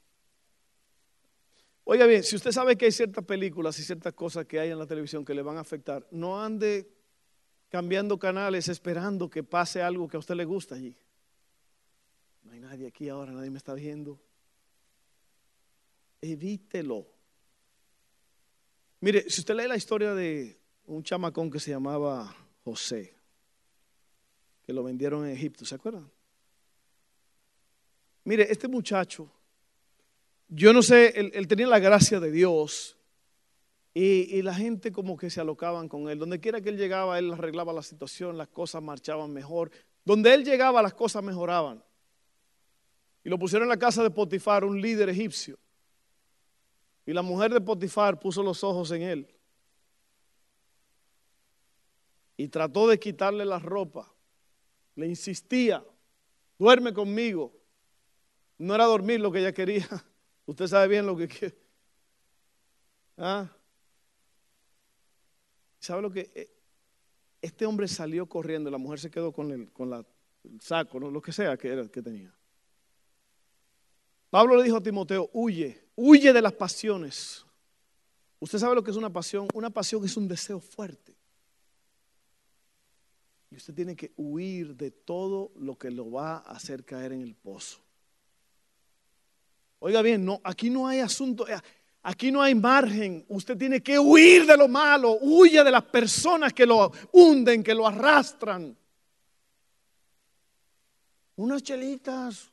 Oiga 1.85 2.07
bien, 2.07 2.23
si 2.23 2.37
usted 2.37 2.51
sabe 2.51 2.77
que 2.77 2.87
hay 2.87 2.93
ciertas 2.93 3.25
películas 3.25 3.79
y 3.79 3.83
ciertas 3.83 4.15
cosas 4.15 4.47
que 4.47 4.59
hay 4.59 4.71
en 4.71 4.79
la 4.79 4.87
televisión 4.87 5.25
que 5.25 5.35
le 5.35 5.43
van 5.43 5.59
a 5.59 5.61
afectar, 5.61 6.07
no 6.11 6.41
ande 6.41 6.89
cambiando 7.69 8.19
canales 8.19 8.69
esperando 8.69 9.29
que 9.29 9.43
pase 9.43 9.83
algo 9.83 10.09
que 10.09 10.17
a 10.17 10.21
usted 10.21 10.35
le 10.35 10.45
gusta 10.45 10.77
allí. 10.77 10.97
No 12.45 12.53
hay 12.53 12.61
nadie 12.61 12.87
aquí 12.87 13.09
ahora, 13.09 13.33
nadie 13.33 13.51
me 13.51 13.59
está 13.59 13.75
viendo. 13.75 14.19
Evítelo. 16.23 17.07
Mire, 19.01 19.29
si 19.29 19.41
usted 19.41 19.55
lee 19.55 19.69
la 19.69 19.77
historia 19.77 20.15
de 20.15 20.59
un 20.87 21.03
chamacón 21.03 21.51
que 21.51 21.61
se 21.61 21.71
llamaba 21.71 22.35
José, 22.65 23.15
que 24.63 24.73
lo 24.73 24.83
vendieron 24.83 25.27
en 25.27 25.33
Egipto, 25.33 25.67
¿se 25.67 25.75
acuerdan? 25.75 26.11
Mire, 28.25 28.51
este 28.51 28.69
muchacho, 28.69 29.31
yo 30.49 30.73
no 30.73 30.83
sé, 30.83 31.13
él, 31.35 31.47
tenía 31.47 31.67
la 31.67 31.79
gracia 31.79 32.21
de 32.21 32.31
Dios 32.31 32.97
y, 33.93 34.43
la 34.43 34.55
gente 34.55 34.91
como 34.93 35.17
que 35.17 35.31
se 35.31 35.41
alocaban 35.41 35.89
con 35.89 36.09
él. 36.09 36.19
Donde 36.19 36.41
quiera 36.41 36.61
que 36.61 36.71
él 36.71 36.77
llegaba, 36.77 37.19
él 37.19 37.33
arreglaba 37.33 37.73
la 37.73 37.83
situación, 37.83 38.37
las 38.39 38.49
cosas 38.49 38.83
marchaban 38.83 39.33
mejor. 39.33 39.71
Donde 40.05 40.33
él 40.35 40.45
llegaba 40.45 40.83
las 40.83 40.95
cosas 40.95 41.23
mejoraban. 41.23 41.83
Y 43.23 43.29
lo 43.29 43.39
pusieron 43.39 43.67
en 43.67 43.71
la 43.71 43.79
casa 43.79 44.03
de 44.03 44.11
Potifar, 44.11 44.65
un 44.65 44.81
líder 44.81 45.09
egipcio. 45.09 45.59
Y 47.07 47.13
la 47.13 47.23
mujer 47.23 47.53
de 47.53 47.61
Potifar 47.61 48.19
puso 48.19 48.43
los 48.43 48.65
ojos 48.65 48.91
en 48.91 49.03
él. 49.03 49.35
Y 52.37 52.49
trató 52.49 52.89
de 52.89 52.99
quitarle 52.99 53.45
la 53.45 53.59
ropa. 53.59 54.13
Le 54.97 55.07
insistía, 55.07 55.85
duerme 56.59 56.93
conmigo. 56.93 57.53
No 58.59 58.75
era 58.75 58.85
dormir 58.85 59.21
lo 59.21 59.33
que 59.33 59.41
ella 59.41 59.53
quería. 59.53 59.89
Usted 60.47 60.67
sabe 60.67 60.89
bien 60.89 61.07
lo 61.07 61.17
que 61.17 61.29
quiere. 61.29 61.57
¿Ah? 63.17 63.49
¿Sabe 65.79 66.03
lo 66.03 66.11
que? 66.11 66.31
Eh, 66.35 66.51
este 67.43 67.67
hombre 67.67 67.89
salió 67.89 68.27
corriendo, 68.27 68.71
la 68.71 68.79
mujer 68.79 68.99
se 68.99 69.11
quedó 69.11 69.33
con 69.33 69.51
el, 69.51 69.71
con 69.71 69.91
la, 69.91 70.05
saco, 70.61 70.99
lo 70.99 71.21
que 71.21 71.33
sea 71.33 71.57
que, 71.57 71.69
era, 71.69 71.87
que 71.89 72.03
tenía. 72.03 72.35
Pablo 74.31 74.57
le 74.57 74.65
dijo 74.65 74.79
a 74.79 74.83
Timoteo, 74.83 75.31
huye, 75.33 75.85
huye 75.95 76.33
de 76.33 76.43
las 76.43 76.53
pasiones. 76.53 77.45
Usted 78.41 78.59
sabe 78.59 78.75
lo 78.75 78.83
que 78.83 78.91
es 78.91 78.97
una 78.97 79.13
pasión. 79.13 79.47
Una 79.55 79.71
pasión 79.71 80.05
es 80.05 80.17
un 80.17 80.27
deseo 80.27 80.59
fuerte. 80.59 81.15
Y 83.51 83.57
usted 83.57 83.75
tiene 83.75 83.95
que 83.95 84.13
huir 84.17 84.75
de 84.75 84.91
todo 84.91 85.53
lo 85.55 85.79
que 85.79 85.91
lo 85.91 86.11
va 86.11 86.39
a 86.39 86.53
hacer 86.53 86.85
caer 86.85 87.13
en 87.13 87.23
el 87.23 87.37
pozo. 87.37 87.84
Oiga 89.87 90.01
bien, 90.01 90.25
no, 90.25 90.41
aquí 90.43 90.71
no 90.71 90.89
hay 90.89 91.01
asunto, 91.01 91.47
eh, 91.47 91.61
aquí 92.05 92.33
no 92.33 92.41
hay 92.41 92.55
margen. 92.55 93.23
Usted 93.29 93.55
tiene 93.55 93.83
que 93.83 93.99
huir 93.99 94.47
de 94.47 94.57
lo 94.57 94.67
malo, 94.67 95.19
huye 95.21 95.63
de 95.63 95.71
las 95.71 95.85
personas 95.85 96.55
que 96.55 96.65
lo 96.65 96.91
hunden, 97.13 97.63
que 97.63 97.75
lo 97.75 97.87
arrastran. 97.87 98.75
Unas 101.37 101.63
chelitas, 101.63 102.51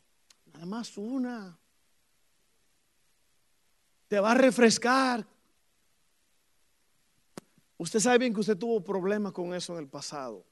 nada 0.51 0.65
más 0.65 0.97
una 0.97 1.57
te 4.09 4.19
va 4.19 4.31
a 4.31 4.35
refrescar. 4.35 5.25
Usted 7.77 8.01
sabe 8.01 8.17
bien 8.17 8.33
que 8.33 8.41
usted 8.41 8.57
tuvo 8.57 8.83
problemas 8.83 9.31
con 9.31 9.53
eso 9.53 9.71
en 9.71 9.79
el 9.79 9.87
pasado. 9.87 10.43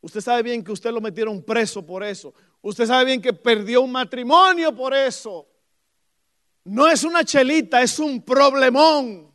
Usted 0.00 0.22
sabe 0.22 0.42
bien 0.42 0.64
que 0.64 0.72
usted 0.72 0.90
lo 0.90 1.02
metieron 1.02 1.42
preso 1.42 1.84
por 1.84 2.02
eso. 2.02 2.32
Usted 2.62 2.86
sabe 2.86 3.04
bien 3.04 3.20
que 3.20 3.34
perdió 3.34 3.82
un 3.82 3.92
matrimonio 3.92 4.74
por 4.74 4.94
eso. 4.94 5.46
No 6.68 6.86
es 6.86 7.02
una 7.02 7.24
chelita, 7.24 7.82
es 7.82 7.98
un 7.98 8.22
problemón. 8.22 9.32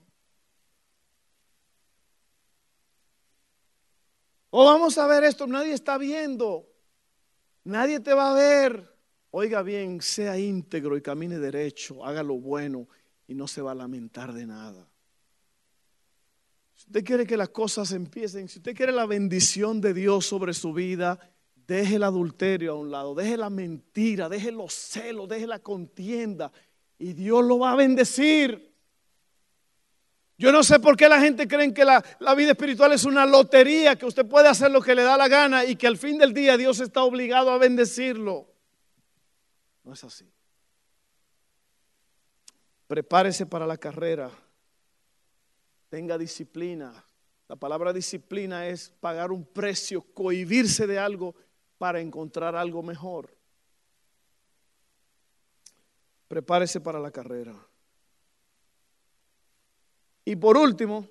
O 4.51 4.61
oh, 4.61 4.65
vamos 4.65 4.99
a 4.99 5.07
ver 5.07 5.23
esto, 5.23 5.47
nadie 5.47 5.73
está 5.73 5.97
viendo. 5.97 6.69
Nadie 7.63 7.99
te 8.01 8.13
va 8.13 8.29
a 8.29 8.35
ver. 8.35 8.87
Oiga 9.31 9.63
bien, 9.63 9.99
sea 9.99 10.37
íntegro 10.37 10.95
y 10.95 11.01
camine 11.01 11.39
derecho, 11.39 12.05
haga 12.05 12.21
lo 12.21 12.35
bueno 12.35 12.87
y 13.25 13.33
no 13.33 13.47
se 13.47 13.63
va 13.63 13.71
a 13.71 13.75
lamentar 13.75 14.31
de 14.31 14.45
nada. 14.45 14.87
Si 16.75 16.85
usted 16.85 17.03
quiere 17.03 17.25
que 17.25 17.35
las 17.35 17.49
cosas 17.49 17.93
empiecen, 17.93 18.47
si 18.47 18.59
usted 18.59 18.75
quiere 18.75 18.91
la 18.91 19.07
bendición 19.07 19.81
de 19.81 19.95
Dios 19.95 20.27
sobre 20.27 20.53
su 20.53 20.71
vida, 20.71 21.17
deje 21.55 21.95
el 21.95 22.03
adulterio 22.03 22.73
a 22.73 22.75
un 22.75 22.91
lado, 22.91 23.15
deje 23.15 23.37
la 23.37 23.49
mentira, 23.49 24.29
deje 24.29 24.51
los 24.51 24.71
celos, 24.71 25.27
deje 25.27 25.47
la 25.47 25.57
contienda 25.57 26.51
y 27.03 27.11
Dios 27.11 27.43
lo 27.43 27.59
va 27.59 27.73
a 27.73 27.75
bendecir. 27.75 28.73
Yo 30.37 30.53
no 30.53 30.63
sé 30.63 30.79
por 30.79 30.95
qué 30.95 31.09
la 31.09 31.19
gente 31.19 31.49
cree 31.49 31.73
que 31.73 31.83
la, 31.83 32.01
vida 32.33 32.51
espiritual 32.51 32.93
es 32.93 33.03
una 33.03 33.25
lotería, 33.25 33.97
que 33.97 34.05
usted 34.05 34.25
puede 34.25 34.47
hacer 34.47 34.71
lo 34.71 34.81
que 34.81 34.95
le 34.95 35.03
da 35.03 35.17
la 35.17 35.27
gana 35.27 35.65
y 35.65 35.75
que 35.75 35.85
al 35.85 35.97
fin 35.97 36.17
del 36.17 36.33
día 36.33 36.55
Dios 36.55 36.79
está 36.79 37.03
obligado 37.03 37.51
a 37.51 37.57
bendecirlo. 37.57 38.47
No 39.83 39.91
es 39.91 40.03
así. 40.05 40.31
Prepárese 42.87 43.45
para 43.45 43.67
la 43.67 43.75
carrera. 43.75 44.31
Tenga 45.89 46.17
disciplina. 46.17 47.03
La 47.49 47.57
palabra 47.57 47.91
disciplina 47.91 48.65
es 48.67 48.91
pagar 49.01 49.33
un 49.33 49.45
precio, 49.45 50.01
cohibirse 50.13 50.87
de 50.87 50.99
algo 50.99 51.35
para 51.77 51.99
encontrar 51.99 52.55
algo 52.55 52.81
mejor. 52.81 53.35
Prepárese 56.33 56.81
para 56.81 56.99
la 56.99 57.11
carrera. 57.11 57.53
Y 60.25 60.35
por 60.35 60.57
último, 60.57 61.07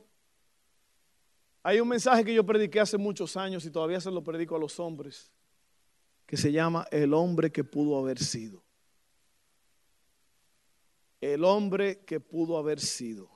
hay 1.63 1.79
un 1.79 1.87
mensaje 1.87 2.25
que 2.25 2.35
yo 2.35 2.45
prediqué 2.45 2.81
hace 2.81 2.99
muchos 2.99 3.37
años 3.37 3.65
y 3.65 3.71
todavía 3.71 4.01
se 4.01 4.11
lo 4.11 4.25
predico 4.25 4.57
a 4.57 4.59
los 4.59 4.81
hombres, 4.81 5.31
que 6.27 6.37
se 6.37 6.51
llama 6.51 6.89
el 6.91 7.15
hombre 7.15 7.53
que 7.53 7.63
pudo 7.63 7.97
haber 7.97 8.19
sido 8.19 8.65
el 11.23 11.45
hombre 11.45 12.01
que 12.05 12.19
pudo 12.19 12.59
haber 12.59 12.81
sido. 12.81 13.31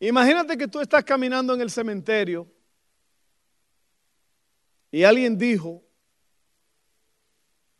Imagínate 0.00 0.58
que 0.58 0.66
tú 0.66 0.80
estás 0.80 1.04
caminando 1.04 1.54
en 1.54 1.60
el 1.60 1.70
cementerio 1.70 2.52
y 4.90 5.04
alguien 5.04 5.38
dijo 5.38 5.82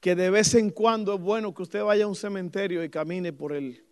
que 0.05 0.15
de 0.15 0.29
vez 0.29 0.55
en 0.55 0.69
cuando 0.69 1.15
es 1.15 1.21
bueno 1.23 1.55
que 1.55 1.63
usted 1.63 1.83
vaya 1.83 2.05
a 2.05 2.09
un 2.09 2.15
cementerio 2.15 2.85
y 2.85 2.91
camine 2.91 3.33
por 3.33 3.55
él 3.55 3.83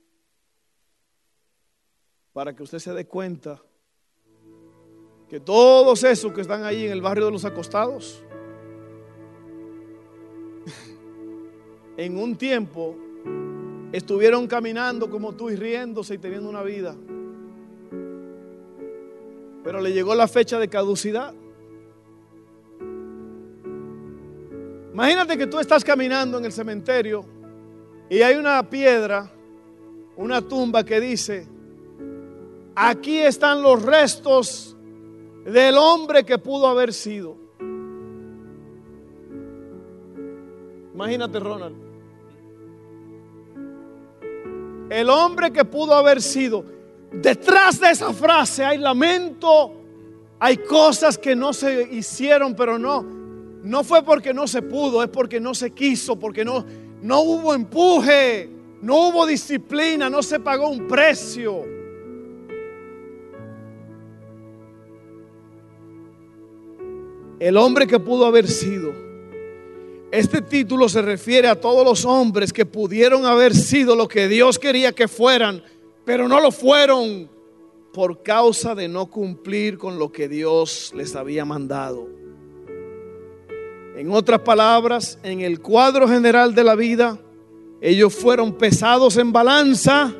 para 2.35 2.55
que 2.55 2.63
usted 2.63 2.81
se 2.81 2.93
dé 2.93 3.07
cuenta 3.07 3.63
que 5.27 5.41
todos 5.41 6.05
esos 6.05 6.31
que 6.35 6.43
están 6.43 6.65
ahí 6.65 6.85
en 6.85 6.93
el 6.93 7.01
barrio 7.01 7.25
de 7.25 7.31
los 7.31 7.47
acostados, 7.47 8.23
en 11.97 12.19
un 12.19 12.37
tiempo 12.37 12.95
estuvieron 13.91 14.47
caminando 14.47 15.09
como 15.09 15.33
tú 15.33 15.49
y 15.49 15.57
riéndose 15.57 16.17
y 16.17 16.19
teniendo 16.19 16.51
una 16.51 16.63
vida. 16.63 16.95
Pero 19.65 19.81
le 19.81 19.95
llegó 19.95 20.15
la 20.15 20.29
fecha 20.29 20.59
de 20.59 20.69
caducidad. 20.69 21.33
Imagínate 24.93 25.39
que 25.39 25.47
tú 25.47 25.59
estás 25.59 25.85
caminando 25.85 26.39
en 26.39 26.45
el 26.45 26.53
cementerio 26.53 27.25
y 28.11 28.21
hay 28.21 28.37
una 28.37 28.69
piedra, 28.69 29.31
una 30.17 30.43
tumba 30.43 30.85
que 30.85 31.01
dice, 31.01 31.47
aquí 32.75 33.19
están 33.19 33.63
los 33.63 33.83
restos 33.83 34.77
del 35.45 35.77
hombre 35.77 36.25
que 36.25 36.39
pudo 36.39 36.67
haber 36.67 36.93
sido. 36.93 37.37
Imagínate, 40.95 41.41
Ronald. 41.41 41.93
el 44.93 45.09
hombre 45.09 45.51
que 45.51 45.65
pudo 45.65 45.95
haber 45.95 46.21
sido. 46.21 46.65
Detrás 47.11 47.81
de 47.81 47.91
esa 47.91 48.13
frase 48.13 48.65
hay 48.65 48.79
lamento, 48.79 49.73
hay 50.39 50.59
cosas 50.59 51.17
que 51.17 51.35
no 51.35 51.53
se 51.53 51.89
hicieron, 51.93 52.55
pero 52.55 52.79
no, 52.79 53.22
no 53.63 53.85
fue 53.85 54.03
porque 54.03 54.35
no 54.35 54.47
se 54.47 54.63
pudo, 54.63 55.03
es 55.03 55.09
porque 55.09 55.41
no 55.41 55.55
se 55.55 55.71
quiso, 55.71 56.19
porque 56.19 56.45
no, 56.45 56.65
no 57.01 57.21
hubo 57.21 57.55
empuje, 57.55 58.51
no 58.81 59.09
hubo 59.09 59.27
disciplina, 59.27 60.11
no 60.11 60.23
se 60.23 60.41
pagó 60.41 60.69
un 60.69 60.87
precio. 60.87 61.65
El 67.39 67.57
hombre 67.57 67.87
que 67.87 67.99
pudo 67.99 68.27
haber 68.27 68.47
sido 68.49 69.03
este 70.13 70.43
título 70.43 70.91
se 70.91 71.01
refiere 71.01 71.49
a 71.49 71.59
todos 71.59 71.87
los 71.87 72.05
hombres 72.05 72.53
que 72.53 72.67
pudieron 72.67 73.25
haber 73.25 73.55
sido 73.55 73.97
lo 73.97 74.09
que 74.09 74.29
Dios 74.29 74.59
quería 74.59 74.93
que 74.93 75.09
fueran, 75.09 75.65
pero 76.05 76.29
no 76.29 76.39
lo 76.39 76.53
fueron 76.53 77.31
por 77.95 78.23
causa 78.23 78.75
de 78.75 78.89
no 78.89 79.07
cumplir 79.07 79.79
con 79.79 79.99
lo 79.99 80.13
que 80.13 80.29
Dios 80.29 80.93
les 80.95 81.17
había 81.17 81.47
mandado. 81.47 82.22
En 83.97 84.11
otras 84.11 84.41
palabras, 84.41 85.19
en 85.23 85.41
el 85.41 85.61
cuadro 85.61 86.09
general 86.09 86.55
de 86.55 86.65
la 86.65 86.75
vida, 86.75 87.19
ellos 87.81 88.15
fueron 88.15 88.53
pesados 88.53 89.17
en 89.17 89.33
balanza 89.33 90.15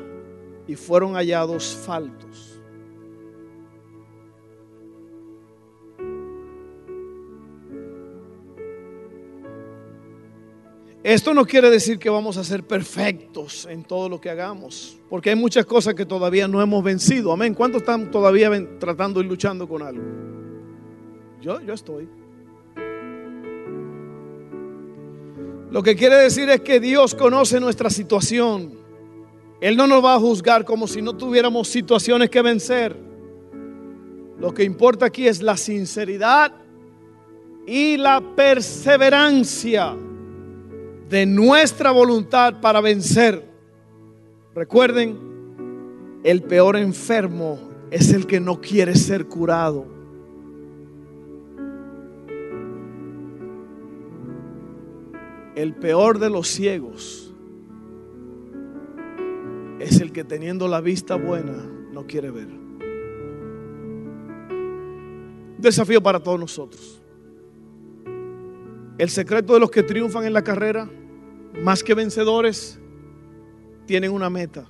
y 0.67 0.75
fueron 0.75 1.13
hallados 1.13 1.75
faltos. 1.75 2.53
Esto 11.03 11.33
no 11.33 11.45
quiere 11.45 11.69
decir 11.69 11.99
que 11.99 12.09
vamos 12.09 12.37
a 12.37 12.45
ser 12.45 12.63
perfectos 12.63 13.67
en 13.69 13.83
todo 13.83 14.07
lo 14.07 14.21
que 14.21 14.29
hagamos, 14.29 14.97
porque 15.09 15.31
hay 15.31 15.35
muchas 15.35 15.65
cosas 15.65 15.95
que 15.95 16.05
todavía 16.05 16.47
no 16.47 16.61
hemos 16.61 16.81
vencido. 16.81 17.33
Amén. 17.33 17.53
¿Cuántos 17.53 17.81
están 17.81 18.09
todavía 18.09 18.49
tratando 18.79 19.19
y 19.19 19.25
luchando 19.25 19.67
con 19.67 19.81
algo? 19.81 20.03
Yo, 21.41 21.59
yo 21.59 21.73
estoy. 21.73 22.07
Lo 25.73 25.81
que 25.81 25.95
quiere 25.95 26.17
decir 26.17 26.47
es 26.51 26.61
que 26.61 26.79
Dios 26.79 27.15
conoce 27.15 27.59
nuestra 27.59 27.89
situación. 27.89 28.77
Él 29.59 29.75
no 29.75 29.87
nos 29.87 30.05
va 30.05 30.13
a 30.13 30.19
juzgar 30.19 30.65
como 30.65 30.85
si 30.87 31.01
no 31.01 31.17
tuviéramos 31.17 31.67
situaciones 31.67 32.29
que 32.29 32.43
vencer. 32.43 32.95
Lo 34.37 34.53
que 34.53 34.63
importa 34.63 35.07
aquí 35.07 35.27
es 35.27 35.41
la 35.41 35.57
sinceridad 35.57 36.53
y 37.65 37.97
la 37.97 38.21
perseverancia 38.35 39.95
de 41.09 41.25
nuestra 41.25 41.89
voluntad 41.89 42.61
para 42.61 42.79
vencer. 42.79 43.43
Recuerden, 44.53 45.17
el 46.23 46.43
peor 46.43 46.75
enfermo 46.75 47.57
es 47.89 48.13
el 48.13 48.27
que 48.27 48.39
no 48.39 48.61
quiere 48.61 48.93
ser 48.93 49.25
curado. 49.25 49.87
El 55.55 55.75
peor 55.75 56.19
de 56.19 56.29
los 56.29 56.47
ciegos 56.47 57.33
es 59.79 60.01
el 60.01 60.11
que 60.11 60.23
teniendo 60.23 60.67
la 60.67 60.81
vista 60.81 61.15
buena 61.15 61.53
no 61.91 62.07
quiere 62.07 62.31
ver. 62.31 62.47
Desafío 65.57 66.01
para 66.01 66.19
todos 66.19 66.39
nosotros. 66.39 67.01
El 68.97 69.09
secreto 69.09 69.53
de 69.53 69.59
los 69.59 69.69
que 69.71 69.83
triunfan 69.83 70.25
en 70.25 70.33
la 70.33 70.43
carrera, 70.43 70.89
más 71.61 71.83
que 71.83 71.93
vencedores, 71.93 72.79
tienen 73.85 74.11
una 74.11 74.29
meta. 74.29 74.67